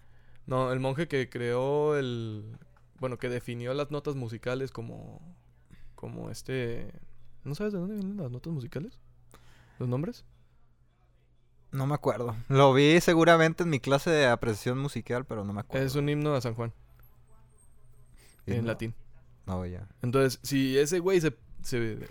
[0.47, 2.59] No, el monje que creó el,
[3.01, 5.21] bueno, que definió las notas musicales como,
[5.95, 6.93] como este,
[7.45, 8.99] ¿no sabes de dónde vienen las notas musicales?
[9.79, 10.25] ¿Los nombres?
[11.73, 12.37] No me acuerdo.
[12.49, 15.85] Lo vi seguramente en mi clase de apreciación musical, pero no me acuerdo.
[15.85, 16.73] Es un himno a San Juan,
[18.47, 18.95] en latín.
[19.47, 19.89] No, ya.
[20.03, 22.09] Entonces, si ese güey se, se-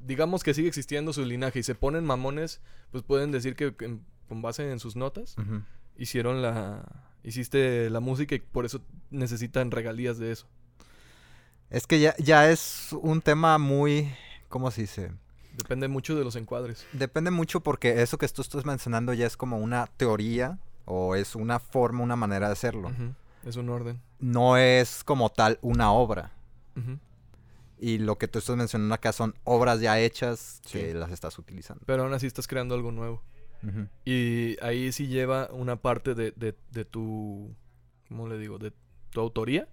[0.00, 4.42] digamos que sigue existiendo su linaje y se ponen mamones, pues pueden decir que, con
[4.42, 5.36] base en sus notas
[5.96, 10.46] hicieron la hiciste la música y por eso necesitan regalías de eso.
[11.68, 14.08] Es que ya, ya es un tema muy...
[14.48, 15.10] ¿Cómo se dice?
[15.56, 16.86] Depende mucho de los encuadres.
[16.92, 21.34] Depende mucho porque eso que tú estás mencionando ya es como una teoría o es
[21.34, 22.92] una forma, una manera de hacerlo.
[23.44, 24.00] Es un orden.
[24.20, 26.32] No es como tal una obra.
[27.78, 30.78] Y lo que tú estás mencionando acá son obras ya hechas Sí.
[30.78, 31.82] que las estás utilizando.
[31.86, 33.22] Pero aún así estás creando algo nuevo.
[34.04, 37.54] Y ahí sí lleva una parte de, de, de tu,
[38.08, 38.58] ¿cómo le digo?
[38.58, 38.72] De
[39.10, 39.68] tu autoría.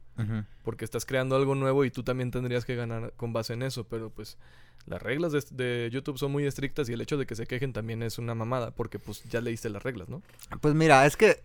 [0.63, 3.83] Porque estás creando algo nuevo y tú también tendrías que ganar con base en eso.
[3.87, 4.37] Pero pues
[4.85, 7.73] las reglas de, de YouTube son muy estrictas y el hecho de que se quejen
[7.73, 8.71] también es una mamada.
[8.71, 10.21] Porque pues ya leíste las reglas, ¿no?
[10.61, 11.41] Pues mira, es que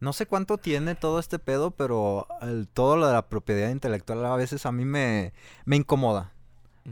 [0.00, 4.24] no sé cuánto tiene todo este pedo, pero el- todo lo de la propiedad intelectual
[4.26, 5.32] a veces a mí me,
[5.64, 6.32] me incomoda.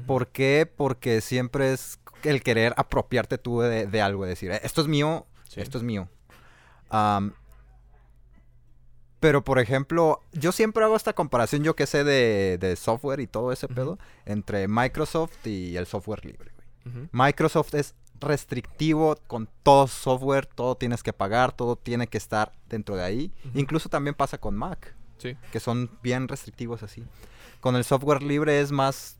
[0.06, 0.70] ¿Por qué?
[0.76, 5.26] Porque siempre es el querer apropiarte tú de, de algo, decir, "Eh, esto es mío,
[5.48, 5.60] Sí.
[5.60, 6.08] esto es mío.
[9.20, 13.26] Pero, por ejemplo, yo siempre hago esta comparación, yo que sé de, de software y
[13.26, 16.50] todo ese pedo, entre Microsoft y el software libre.
[16.84, 17.08] güey.
[17.12, 22.96] Microsoft es restrictivo con todo software, todo tienes que pagar, todo tiene que estar dentro
[22.96, 23.32] de ahí.
[23.54, 25.36] Incluso también pasa con Mac, Sí.
[25.52, 27.04] que son bien restrictivos así.
[27.60, 29.18] Con el software libre es más...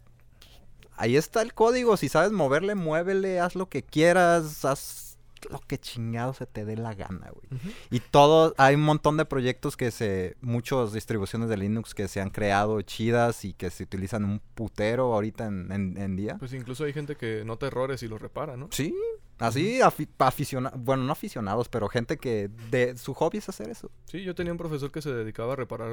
[1.01, 5.19] Ahí está el código, si sabes moverle, muévele, haz lo que quieras, haz
[5.51, 7.63] lo que chingado se te dé la gana, güey.
[7.91, 12.21] Y todo, hay un montón de proyectos que se, muchas distribuciones de Linux que se
[12.21, 16.37] han creado chidas y que se utilizan un putero ahorita en, en- en día.
[16.39, 18.69] Pues incluso hay gente que nota errores y los repara, ¿no?
[18.71, 18.95] Sí,
[19.39, 19.81] así
[20.19, 23.91] aficionados, bueno, no aficionados, pero gente que de su hobby es hacer eso.
[24.05, 25.91] Sí, yo tenía un profesor que se dedicaba a reparar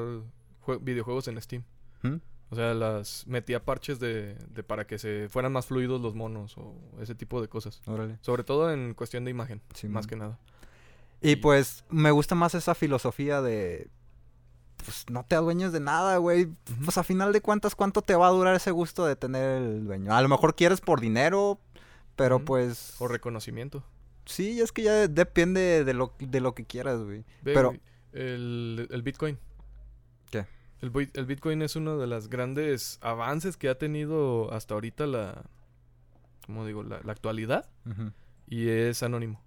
[0.65, 1.63] jue- videojuegos en Steam.
[2.01, 2.15] ¿Mm?
[2.49, 6.57] O sea, las metía parches de, de para que se fueran más fluidos los monos
[6.57, 7.81] o ese tipo de cosas.
[7.85, 8.17] Órale.
[8.21, 10.09] Sobre todo en cuestión de imagen, Sí, más man.
[10.09, 10.39] que nada.
[11.21, 13.89] Y Y- pues me gusta más esa filosofía de,
[14.85, 16.47] pues no te adueñes de nada, güey.
[16.85, 19.85] Pues a final de cuentas, ¿cuánto te va a durar ese gusto de tener el
[19.85, 20.15] dueño?
[20.15, 21.59] A lo mejor quieres por dinero,
[22.15, 22.95] pero pues...
[22.99, 23.83] O reconocimiento.
[24.25, 27.25] Sí, es que ya depende de lo, de lo que quieras, güey.
[27.43, 27.75] Pero-
[28.13, 29.37] el, el Bitcoin.
[30.81, 35.07] El, bit- el Bitcoin es uno de los grandes avances que ha tenido hasta ahorita
[35.07, 35.43] la...
[36.45, 36.83] ¿Cómo digo?
[36.83, 37.69] La, la actualidad.
[38.47, 39.41] Y es anónimo.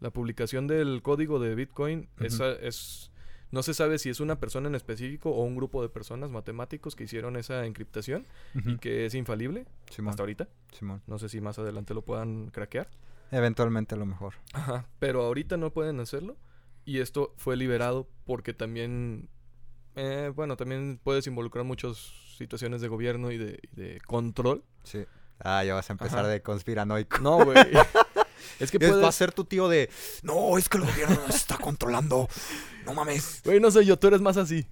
[0.00, 3.10] La publicación del código de Bitcoin es,
[3.50, 6.94] no se sabe si es una persona en específico o un grupo de personas matemáticos
[6.96, 10.48] que hicieron esa encriptación y que es infalible Simón, hasta ahorita.
[10.72, 11.02] Simón.
[11.06, 12.88] No sé si más adelante lo puedan craquear.
[13.30, 14.34] Eventualmente a lo mejor.
[14.54, 14.86] Ajá.
[14.98, 16.36] Pero ahorita no pueden hacerlo.
[16.84, 19.28] Y esto fue liberado porque también,
[19.98, 21.96] eh, bueno, también puedes involucrar muchas
[22.36, 24.62] situaciones de gobierno y de, y de control.
[24.84, 25.04] Sí.
[25.40, 26.28] Ah, ya vas a empezar Ajá.
[26.28, 27.18] de conspiranoico.
[27.18, 27.56] No, güey.
[28.60, 29.14] es que Es- Va a puedes...
[29.14, 29.90] ser tu tío de,
[30.22, 32.28] no, es que el gobierno nos está controlando.
[32.86, 33.42] No mames.
[33.44, 34.66] Güey, no soy yo, tú eres más así.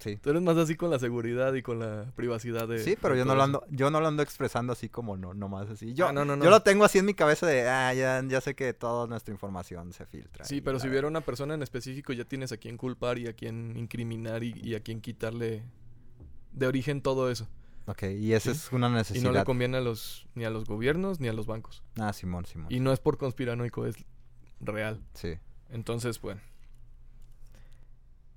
[0.00, 0.16] Sí.
[0.16, 2.78] Tú eres más así con la seguridad y con la privacidad de.
[2.80, 5.34] Sí, pero de yo no lo ando, yo no lo ando expresando así como no,
[5.34, 5.94] nomás así.
[5.94, 6.42] Yo, Ah, no, no, no.
[6.44, 9.32] yo lo tengo así en mi cabeza de, ah, ya, ya sé que toda nuestra
[9.32, 10.44] información se filtra.
[10.44, 13.34] Sí, pero si hubiera una persona en específico, ya tienes a quien culpar y a
[13.34, 15.62] quien incriminar y, y a quien quitarle
[16.52, 17.46] de origen todo eso.
[17.86, 18.56] Ok, y esa Sí.
[18.58, 19.44] es una Y no le necesidad.
[19.44, 21.82] conviene a los, ni a los gobiernos ni a los bancos.
[21.98, 22.66] ah, Simón, Simón.
[22.70, 23.96] Y no es por conspiranoico, es
[24.60, 25.00] real.
[25.14, 25.34] Sí.
[25.70, 26.40] Entonces, bueno.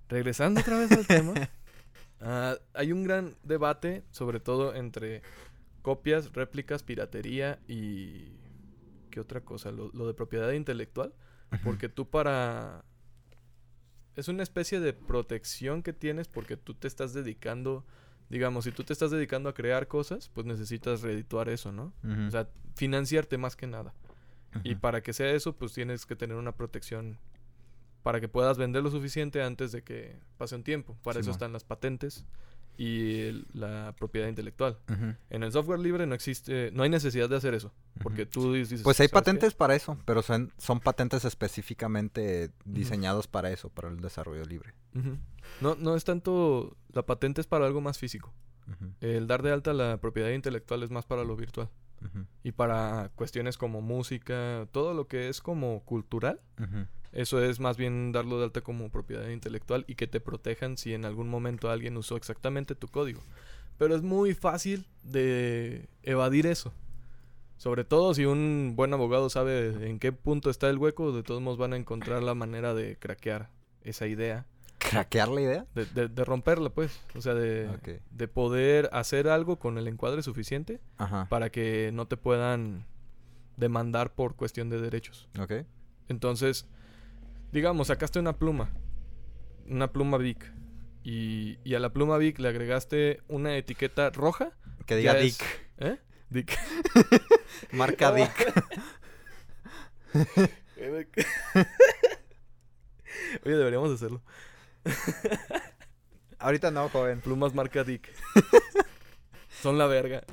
[0.09, 1.33] Regresando otra vez al tema.
[2.21, 5.21] ah, hay un gran debate, sobre todo entre
[5.81, 8.39] copias, réplicas, piratería y...
[9.11, 9.71] ¿Qué otra cosa?
[9.71, 11.13] Lo, lo de propiedad intelectual.
[11.63, 12.83] Porque tú para...
[14.15, 17.85] Es una especie de protección que tienes porque tú te estás dedicando...
[18.29, 21.93] Digamos, si tú te estás dedicando a crear cosas, pues necesitas redituar eso, ¿no?
[22.27, 23.93] O sea, financiarte más que nada.
[24.63, 27.19] Y para que sea eso, pues tienes que tener una protección
[28.03, 30.95] para que puedas vender lo suficiente antes de que pase un tiempo.
[31.03, 32.25] Para eso están las patentes
[32.77, 34.77] y el- la propiedad intelectual.
[35.29, 38.81] En el software libre no existe, no hay necesidad de hacer eso, porque tú dices,
[38.83, 39.13] Pues hay "¿Sabes qué?
[39.31, 44.73] patentes para eso, pero son, son patentes específicamente diseñados para eso, para el desarrollo libre.
[45.61, 48.33] No, no es tanto la patente es para algo más físico.
[49.01, 51.69] El dar de alta la propiedad intelectual es más para lo virtual
[52.43, 56.41] y para cuestiones como música, todo lo que es como cultural.
[57.13, 60.93] Eso es más bien darlo de alta como propiedad intelectual y que te protejan si
[60.93, 63.21] en algún momento alguien usó exactamente tu código.
[63.77, 66.73] Pero es muy fácil de evadir eso.
[67.57, 71.41] Sobre todo si un buen abogado sabe en qué punto está el hueco, de todos
[71.41, 73.49] modos van a encontrar la manera de craquear
[73.83, 74.45] esa idea,
[74.79, 75.65] ¿Craquear la idea?
[75.75, 77.69] de, de- de romperla pues, o sea, de,
[78.11, 81.27] de poder hacer algo con el encuadre suficiente Ajá.
[81.29, 82.85] para que no te puedan
[83.55, 85.29] demandar por cuestión de derechos.
[85.39, 85.53] Ok.
[86.09, 86.65] Entonces,
[87.53, 88.71] digamos, sacaste una pluma,
[89.67, 90.51] una pluma Vic,
[91.03, 94.51] y, y a la pluma Vic le agregaste una etiqueta roja.
[94.85, 95.45] Que diga es- Dick.
[95.77, 95.97] ¿Eh?
[96.29, 96.57] Dick.
[97.71, 98.53] Marca Dick.
[103.45, 104.21] Oye, deberíamos hacerlo.
[106.39, 107.21] Ahorita no, joven.
[107.21, 108.11] Plumas marca Dick.
[109.61, 110.23] Son la verga.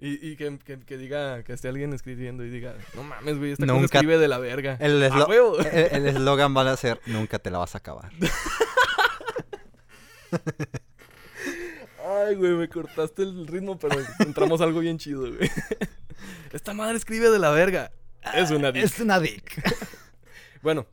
[0.00, 3.52] Y y que, que- que diga, que esté alguien escribiendo y diga, no mames, güey,
[3.52, 4.76] esta cosa Nunca- escribe de la verga.
[4.80, 5.02] El
[6.06, 8.10] eslogan va a ser, nunca te la vas a acabar.
[12.06, 15.50] Ay, güey, me cortaste el ritmo, pero entramos algo bien chido, güey.
[16.52, 17.92] Esta madre escribe de la verga.
[18.34, 18.84] Es una dick.
[18.84, 19.62] Es una Dick.
[20.62, 20.86] Bueno,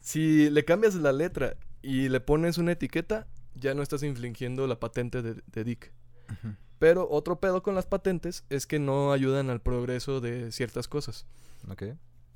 [0.00, 4.78] si le cambias la letra y le pones una etiqueta, ya no estás infringiendo la
[4.80, 5.92] patente de, de dick.
[6.30, 6.54] Ujú.
[6.80, 11.26] Pero otro pedo con las patentes es que no ayudan al progreso de ciertas cosas.
[11.70, 11.84] Ok.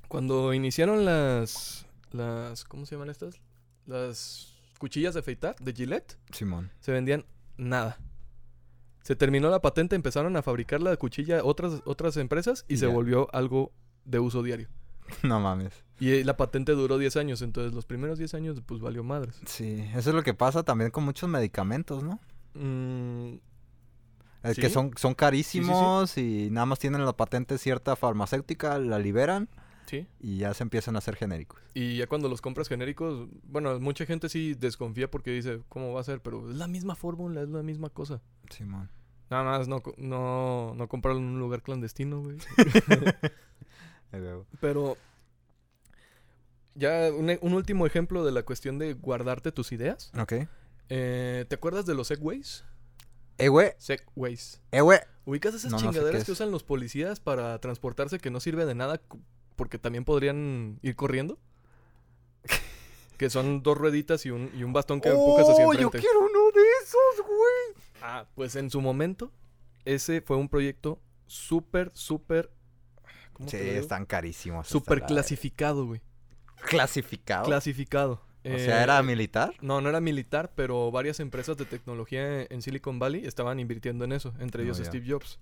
[0.07, 1.85] Cuando iniciaron las.
[2.11, 3.41] las ¿Cómo se llaman estas?
[3.85, 6.71] Las cuchillas de afeitar de Gillette, Simón.
[6.79, 7.25] se vendían
[7.57, 7.97] nada.
[9.03, 12.87] Se terminó la patente, empezaron a fabricar la cuchilla otras, otras empresas y Y se
[12.87, 12.93] ya.
[12.93, 13.71] volvió algo
[14.05, 14.69] de uso diario.
[15.23, 15.73] No mames.
[15.99, 19.39] Y eh, la patente duró 10 años, entonces los primeros 10 años pues valió madres.
[19.45, 22.19] Sí, eso es lo que pasa también con muchos medicamentos, ¿no?
[22.55, 23.37] Mm,
[24.51, 24.73] Es que Sí.
[24.73, 29.49] son, son carísimos y nada más tienen la patente cierta farmacéutica, la liberan
[29.87, 30.07] sí.
[30.19, 31.59] y ya se empiezan a hacer genéricos.
[31.73, 36.01] Y ya cuando los compras genéricos, bueno, mucha gente sí desconfía porque dice, ¿cómo va
[36.01, 36.21] a ser?
[36.21, 38.21] Pero es la misma fórmula, es la misma cosa.
[38.49, 38.89] Simón.
[39.29, 42.37] Nada más no, no, no comprarlo en un lugar clandestino, güey.
[44.61, 44.97] Pero
[46.75, 50.11] ya un, un último ejemplo de la cuestión de guardarte tus ideas.
[50.19, 50.33] Ok.
[50.89, 52.63] Eh, ¿Te acuerdas de los segways?
[53.37, 53.71] Eh, güey.
[53.77, 54.61] Segways.
[54.71, 54.99] Eh, güey.
[55.25, 56.25] ¿Ubicas esas No, no sé qué chingaderas es.
[56.25, 59.01] que usan los policías para transportarse que no sirve de nada
[59.55, 61.39] porque también podrían ir corriendo?
[63.17, 65.99] que son dos rueditas y un, y un bastón que empujas hacia ¡Oh, yo enfrente.
[66.07, 67.83] quiero uno de esos, güey!
[68.01, 69.31] Ah, pues en su momento,
[69.85, 72.51] ese fue un proyecto súper, súper.
[73.33, 74.67] ¿Cómo Sí, están carísimos.
[74.67, 76.01] Súper clasificado, güey.
[76.67, 77.45] ¿Clasificado?
[77.45, 78.21] Clasificado.
[78.53, 79.53] O sea, ¿era Eh, militar?
[79.61, 84.11] No, no era militar, pero varias empresas de tecnología en Silicon Valley estaban invirtiendo en
[84.11, 84.77] eso, entre ellos.
[84.77, 85.39] Steve Jobs.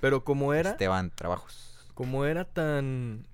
[0.00, 1.88] Pero como era, Esteban, trabajos.
[1.94, 3.26] como era tan.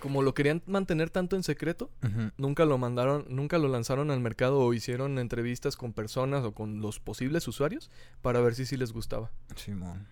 [0.00, 1.90] Como lo querían mantener tanto en secreto,
[2.36, 6.82] nunca lo mandaron, nunca lo lanzaron al mercado o hicieron entrevistas con personas o con
[6.82, 7.90] los posibles usuarios
[8.20, 9.30] para ver si sí les gustaba.
[9.56, 10.06] Simón.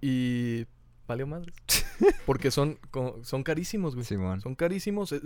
[0.00, 0.66] Y
[1.06, 1.52] valió madre.
[2.26, 2.78] Porque son,
[3.22, 4.04] son carísimos, güey.
[4.04, 4.40] Simón.
[4.40, 5.12] Son carísimos.
[5.12, 5.20] eh,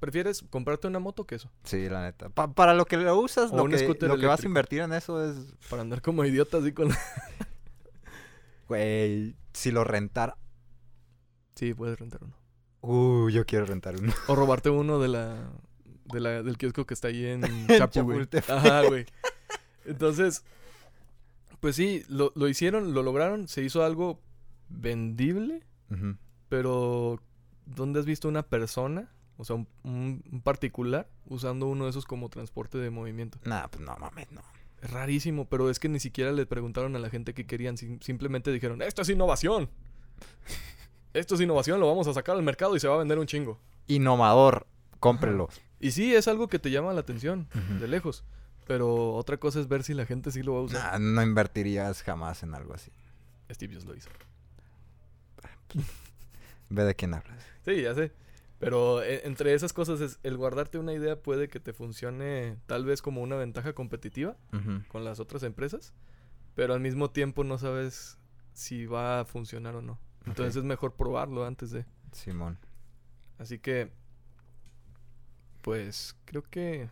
[0.00, 1.50] ¿Prefieres comprarte una moto que eso?
[1.64, 2.28] Sí, la neta.
[2.28, 4.92] Pa- para lo que lo usas, O lo que, lo que vas a invertir en
[4.92, 5.36] eso es,
[5.70, 6.90] Para andar como idiota así con...
[8.68, 10.36] güey, si lo rentara.
[11.54, 12.36] Sí, puedes rentar uno.
[12.80, 14.12] Uh, yo quiero rentar uno.
[14.28, 15.50] O robarte uno de la...
[16.06, 17.42] de la, del kiosco que está ahí en
[17.78, 18.26] Chapu, güey.
[18.48, 19.06] Ajá, güey.
[19.84, 20.44] Entonces,
[21.60, 24.20] pues sí, lo, lo hicieron, lo lograron, se hizo algo
[24.68, 25.62] vendible,
[26.48, 27.20] pero
[27.66, 32.78] ¿dónde has visto una persona, o sea, un, particular, usando uno de esos como transporte
[32.78, 33.38] de movimiento?
[33.44, 34.42] Nah, pues no mames, no.
[34.82, 38.00] Es rarísimo, pero es que ni siquiera le preguntaron a la gente qué querían, sim-
[38.00, 39.70] simplemente dijeron, esto es innovación.
[41.14, 43.26] Esto es innovación, lo vamos a sacar al mercado y se va a vender un
[43.28, 43.60] chingo.
[43.86, 44.66] Innovador,
[44.98, 45.48] cómprelo.
[45.78, 47.46] Y sí, es algo que te llama la atención,
[47.78, 48.24] de lejos.
[48.66, 50.92] Pero otra cosa es ver si la gente sí lo va a usar.
[51.00, 52.90] Nah, no invertirías jamás en algo así.
[53.52, 54.08] Steve Jobs lo hizo.
[56.70, 57.44] Ve de quién hablas.
[57.64, 58.12] Sí, ya sé.
[58.58, 62.84] Pero eh, entre esas cosas es el guardarte una idea puede que te funcione tal
[62.84, 64.82] vez como una ventaja competitiva Ujú.
[64.88, 65.92] con las otras empresas,
[66.54, 68.16] pero al mismo tiempo no sabes
[68.54, 69.98] si va a funcionar o no.
[70.26, 70.60] Entonces Ok.
[70.60, 71.84] es mejor probarlo antes de.
[72.12, 72.58] Simón.
[73.38, 73.90] Así que,
[75.62, 76.88] pues creo que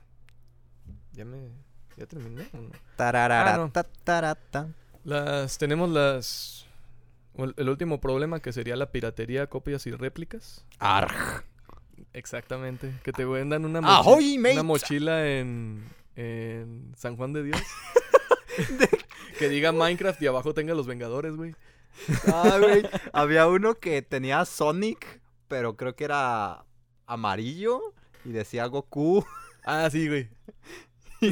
[1.12, 1.50] ya me
[1.96, 2.48] ya terminé.
[2.52, 2.70] ¿o no?
[2.96, 3.70] Tararara, Ah, no.
[3.70, 4.68] ta, tarata.
[5.04, 6.66] Las tenemos las
[7.36, 10.64] el el último problema que sería la piratería, copias y réplicas.
[10.78, 11.44] Arg.
[12.12, 12.92] Exactamente.
[13.02, 14.52] Que te vendan una, ¡Ahoy, mochi- mate!
[14.54, 15.84] una mochila en,
[16.16, 17.60] en San Juan de Dios.
[19.38, 21.54] que diga Minecraft y abajo tenga los Vengadores, güey.
[22.26, 22.82] Ah, güey.
[23.12, 26.64] Había uno que tenía Sonic, pero creo que era
[27.06, 27.80] amarillo
[28.24, 29.24] y decía Goku.
[29.64, 30.28] Ah, sí, güey.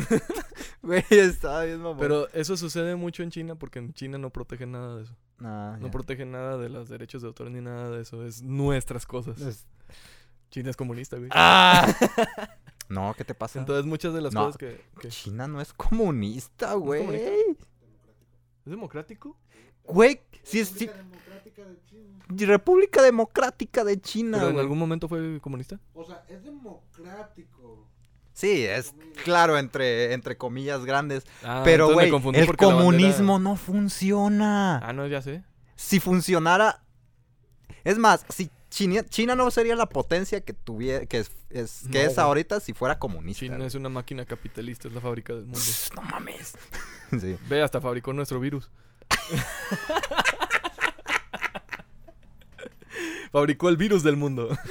[0.83, 1.99] Güey, estaba bien mamón.
[1.99, 5.17] Pero eso sucede mucho en China porque en China no protegen nada de eso.
[5.41, 5.91] No ya.
[5.91, 8.24] protegen nada de los derechos de autor ni nada de eso.
[8.24, 9.41] Es nuestras cosas.
[9.41, 9.66] Es-
[10.51, 11.30] China es comunista, güey.
[11.32, 11.86] ¡Ah!
[12.88, 13.61] No, ¿qué te pasa?
[13.61, 14.47] Entonces muchas de las No.
[14.47, 17.03] cosas que, que- ¿Es China no es comunista, güey.
[17.03, 17.30] comunista?
[18.64, 19.36] democrático.
[19.84, 22.24] Güey, si es si- Democrática de China.
[22.28, 24.38] República Democrática de China.
[24.38, 25.78] Pero en algún momento fue comunista.
[25.95, 27.88] O sea, es democrático.
[28.41, 31.24] Sí, es claro, entre, entre comillas grandes.
[31.45, 34.78] Ah, pero, güey, el bandera- comunismo no funciona.
[34.78, 35.43] Ah, no, ya sé.
[35.76, 36.80] Si funcionara.
[37.84, 42.03] Es más, si China, China no sería la potencia que tuviera, que es, es- que
[42.05, 43.41] No, es ahorita si fuera comunista.
[43.41, 45.61] China es una máquina capitalista, es la fábrica del mundo.
[45.97, 46.55] No mames.
[47.20, 47.36] sí.
[47.49, 48.70] Ve, hasta fabricó nuestro virus.
[53.32, 54.57] fabricó el virus del mundo.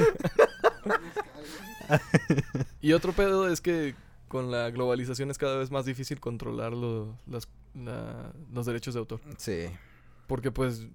[2.82, 3.96] y otro pedo es que
[4.28, 9.00] con la globalización es cada vez más difícil controlar lo- las- la- los derechos de
[9.00, 9.22] autor.
[9.38, 9.66] Sí.
[10.28, 10.88] Porque pues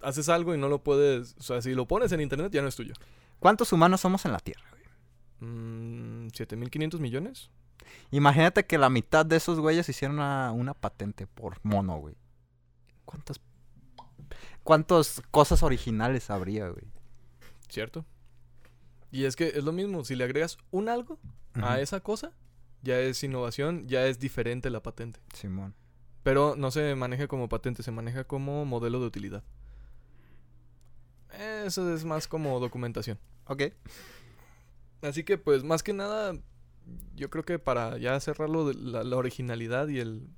[0.00, 1.34] haces algo y no lo puedes...
[1.38, 2.94] O sea, si lo pones en internet ya no es tuyo.
[3.40, 4.64] ¿Cuántos humanos somos en la Tierra?
[4.70, 5.50] güey?
[5.50, 7.50] Mm, ¿7.500 millones?
[8.10, 12.16] Imagínate que la mitad de esos güeyes hicieron una, una patente por mono, güey.
[13.04, 13.40] ¿Cuántas,
[14.62, 16.84] ¿Cuántas cosas originales habría, güey?
[17.68, 18.04] ¿Cierto?
[19.10, 21.18] Y es que es lo mismo, si le agregas un algo
[21.54, 22.32] a esa cosa,
[22.82, 25.20] ya es innovación, ya es diferente la patente.
[25.34, 25.74] Simón.
[26.22, 29.44] Pero no se maneja como patente, se maneja como modelo de utilidad.
[31.64, 33.18] Eso es más como documentación.
[33.46, 33.62] Ok.
[35.02, 36.34] Así que pues más que nada,
[37.14, 40.28] yo creo que para ya cerrarlo, de la, la originalidad y el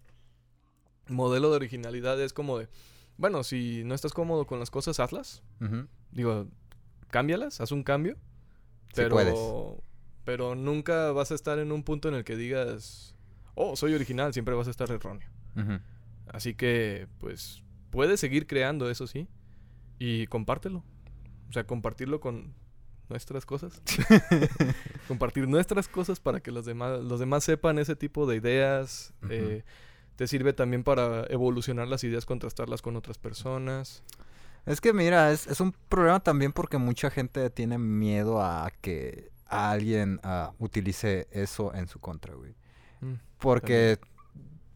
[1.08, 2.68] modelo de originalidad es como de,
[3.16, 5.42] bueno, si no estás cómodo con las cosas, hazlas.
[6.10, 6.46] Digo,
[7.10, 8.16] cámbialas, haz un cambio.
[8.94, 9.82] Pero,
[10.24, 13.14] pero nunca vas a estar en un punto en el que digas,
[13.54, 15.28] oh, soy original, siempre vas a estar erróneo.
[16.28, 19.28] Así que, pues, puedes seguir creando, eso sí,
[19.98, 20.84] y compártelo.
[21.48, 22.54] O sea, compartirlo con
[23.08, 23.82] nuestras cosas.
[25.08, 29.12] Compartir nuestras cosas para que los demás, los demás sepan ese tipo de ideas.
[29.28, 29.64] Eh,
[30.16, 34.02] te sirve también para evolucionar las ideas, contrastarlas con otras personas.
[34.66, 39.30] Es que mira, es, es un problema también porque mucha gente tiene miedo a que
[39.46, 42.54] alguien ah, utilice eso en su contra, güey.
[43.00, 43.98] Mm, Porque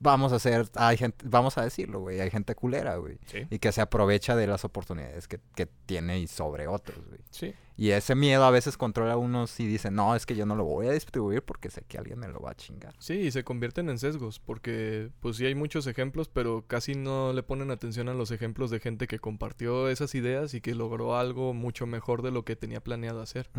[0.05, 3.19] vamos a hacer, hay gente, vamos a decirlo, güey, hay gente culera, güey.
[3.27, 3.47] sí.
[3.51, 7.21] Y que se aprovecha de las oportunidades que, que tiene y sobre otros, güey.
[7.31, 7.55] Sí.
[7.77, 10.55] Y ese miedo a veces controla a unos y dice, no, es que yo no
[10.55, 12.95] lo voy a distribuir porque sé que alguien me lo va a chingar.
[13.01, 17.33] Sí, y se convierten en sesgos, porque pues sí hay muchos ejemplos, pero casi no
[17.33, 21.17] le ponen atención a los ejemplos de gente que compartió esas ideas y que logró
[21.17, 23.51] algo mucho mejor de lo que tenía planeado hacer.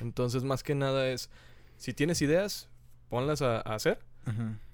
[0.00, 1.28] Entonces, más que nada es,
[1.76, 2.70] si tienes ideas,
[3.10, 4.00] ponlas a, a hacer.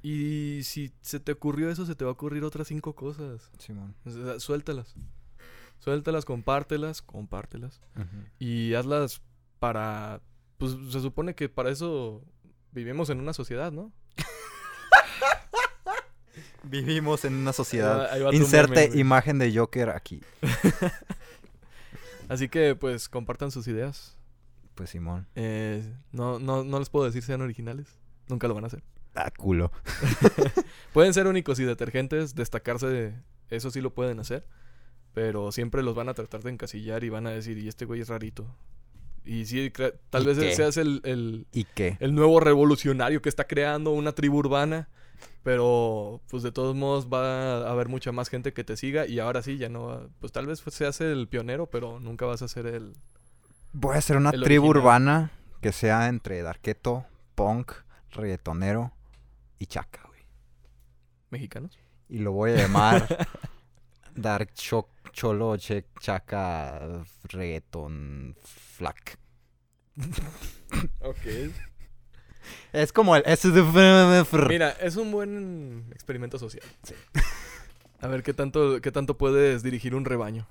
[0.03, 3.51] Y si se te ocurrió eso, se te va a ocurrir otras cinco cosas.
[3.59, 3.95] Simón.
[4.05, 4.95] O sea, suéltalas.
[5.79, 7.81] Suéltalas, compártelas, compártelas.
[8.39, 9.23] Y hazlas
[9.59, 10.21] para...
[10.59, 12.23] Pues se supone que para eso
[12.73, 13.93] vivimos en una sociedad, ¿no?
[16.65, 18.11] Vivimos en una sociedad.
[18.19, 20.21] tu Inserte meme, imagen de Joker aquí.
[22.29, 24.17] Así que pues compartan sus ideas.
[24.75, 25.27] Pues Simón.
[25.35, 27.87] Eh, no, no, no les puedo decir sean originales.
[28.29, 28.83] Nunca lo van a hacer.
[29.15, 29.71] Ah, culo.
[30.93, 33.15] Pueden ser únicos y detergentes, destacarse de...
[33.51, 34.47] Eso sí lo pueden hacer.
[35.12, 38.01] Pero siempre los van a tratar de encasillar y van a decir, y este güey
[38.01, 38.47] es rarito.
[39.25, 39.73] Y sí,
[40.11, 40.55] tal ¿Y vez qué?
[40.55, 41.97] seas el, el, ¿Y qué?
[42.01, 44.89] el nuevo revolucionario que está creando una tribu urbana.
[45.45, 49.07] Pero, pues de todos modos va a haber mucha más gente que te siga.
[49.07, 52.43] Y ahora sí, ya no va- Pues tal vez seas el pionero, pero nunca vas
[52.43, 52.95] a ser el...
[53.73, 54.77] Voy a hacer una tribu original.
[54.83, 57.05] urbana que sea entre darketo,
[57.35, 57.73] punk,
[58.12, 58.93] reggaetonero
[59.59, 60.21] y chaca, güey.
[61.31, 61.79] mexicanos.
[62.09, 63.27] Y lo voy a llamar
[64.15, 69.19] Dark Cho- Cholo che, Chaca Reggaeton Flack.
[71.01, 71.53] Ok.
[72.73, 73.23] Es como el...
[73.27, 76.65] es- Mira, es un buen experimento social.
[78.01, 80.47] A ver qué tanto, qué tanto puedes dirigir un rebaño.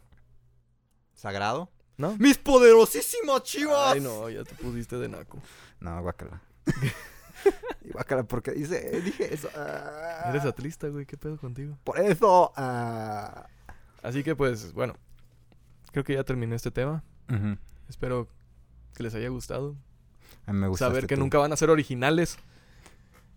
[1.13, 1.69] ¿Sagrado?
[1.97, 2.15] ¿No?
[2.17, 3.93] ¡Mis poderosísimas chivas!
[3.93, 5.39] Ay, no, ya te pusiste de naco.
[5.79, 6.41] No, guácala.
[7.85, 9.49] Y guácala porque dice, dije eso.
[9.55, 10.25] ah.
[10.29, 11.77] Eres atlista, güey, qué pedo contigo.
[11.83, 12.51] Por eso.
[12.55, 13.47] ah.
[14.01, 14.95] Así que pues, bueno,
[15.91, 17.03] creo que ya terminé este tema.
[17.89, 18.27] Espero
[18.95, 19.75] que les haya gustado.
[20.45, 22.37] A mí me gusta Saber que nunca van a ser originales.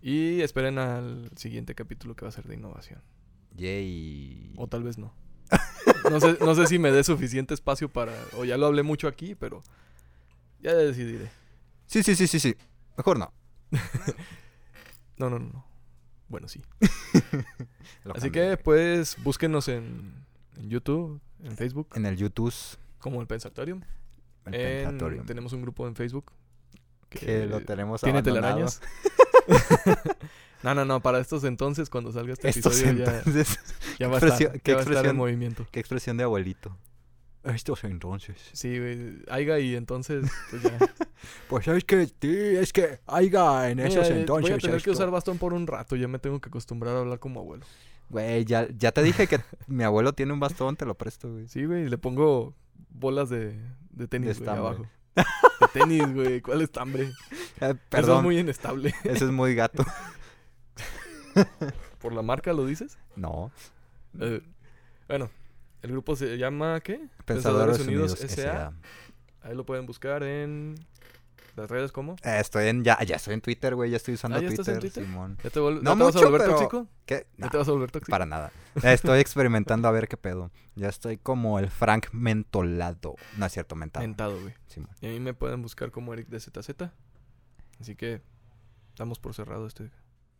[0.01, 3.01] Y esperen al siguiente capítulo que va a ser de innovación.
[3.55, 4.53] Yay.
[4.57, 5.13] O tal vez no.
[6.11, 8.13] No sé, no sé si me dé suficiente espacio para...
[8.37, 9.61] O ya lo hablé mucho aquí, pero
[10.61, 11.29] ya decidiré.
[11.85, 12.55] Sí, sí, sí, sí, sí.
[12.97, 13.33] Mejor no.
[15.17, 15.49] No, no, no.
[15.51, 15.65] no.
[16.29, 16.61] Bueno, sí.
[18.15, 20.13] Así que pues búsquenos en,
[20.57, 22.53] en YouTube, en Facebook, En el YouTube.
[22.99, 23.81] como el Pensatorium.
[24.45, 25.25] El En- Pensatorium.
[25.25, 26.31] tenemos un grupo en Facebook.
[27.09, 28.67] Que lo tenemos ¿Tiene abandonado.
[28.67, 28.81] telarañas?
[30.63, 30.99] no, no, no.
[31.01, 33.59] Para estos entonces, cuando salga este Estos episodio, ya, entonces.
[33.97, 35.65] ya va a expresión- estar, qué ya va a estar en movimiento.
[35.71, 36.77] Qué expresión de abuelito.
[37.53, 38.37] Estos entonces.
[38.53, 39.17] Sí, güey.
[39.29, 40.77] Aiga y entonces, pues ya.
[41.49, 44.49] Pues es que, sí, es que haya en Mira, esos eh, entonces.
[44.51, 45.95] voy a tener que usar bastón por un rato.
[45.95, 47.65] Ya me tengo que acostumbrar a hablar como abuelo.
[48.09, 51.47] Güey, ya, ya te dije que mi abuelo tiene un bastón, te lo presto, güey.
[51.47, 51.89] Sí, güey.
[51.89, 52.53] Le pongo
[52.89, 54.59] bolas de, de tenis, De güey, estambre.
[54.67, 54.85] abajo.
[55.15, 56.41] De tenis, güey.
[56.41, 57.11] ¿Cuál estambre?
[57.59, 58.93] Eh, Eso es perdón, muy inestable.
[59.03, 59.83] eso es muy gato.
[61.99, 62.97] ¿Por la marca lo dices?
[63.15, 63.51] No.
[64.19, 64.41] Eh,
[65.07, 65.29] bueno,
[65.87, 67.07] el grupo se llama, ¿qué?
[67.25, 68.73] Pensadores Unidos Unidos, S.A..
[69.41, 70.75] Ahí lo pueden buscar en
[71.55, 72.13] las redes como.
[72.23, 74.65] Eh, estoy en, ya, ya estoy en Twitter, güey, ya estoy usando Ah, ¿ya estás
[74.65, 75.03] Twitter, en Twitter?
[75.05, 75.37] Simón.
[75.43, 76.87] ¿Ya te, No ya te vas a mucho, volver pero- tóxico?
[77.05, 77.27] ¿Qué?
[77.37, 78.11] ¿Ya No, te vas a volver tóxico?
[78.11, 78.51] para nada.
[78.83, 80.51] Estoy experimentando a ver qué pedo.
[80.75, 83.15] Ya estoy como el Frank mentolado.
[83.37, 84.05] No es cierto, mentado.
[84.05, 84.53] Mentado, güey.
[84.67, 84.89] Simón.
[85.01, 86.69] Y a mí me pueden buscar como Eric de ZZ.
[87.79, 88.21] Así que
[88.97, 89.89] damos por cerrado este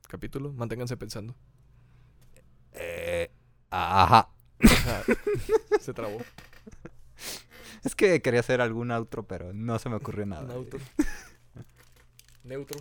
[0.09, 0.51] capítulo.
[0.53, 1.33] Manténganse pensando.
[2.73, 3.31] Eh,
[3.71, 4.29] ajá.
[5.81, 6.17] Se trabó.
[7.83, 10.43] Es que quería hacer algún outro, pero no se me ocurrió nada.
[10.43, 10.79] Un outro.
[12.43, 12.79] Neutro.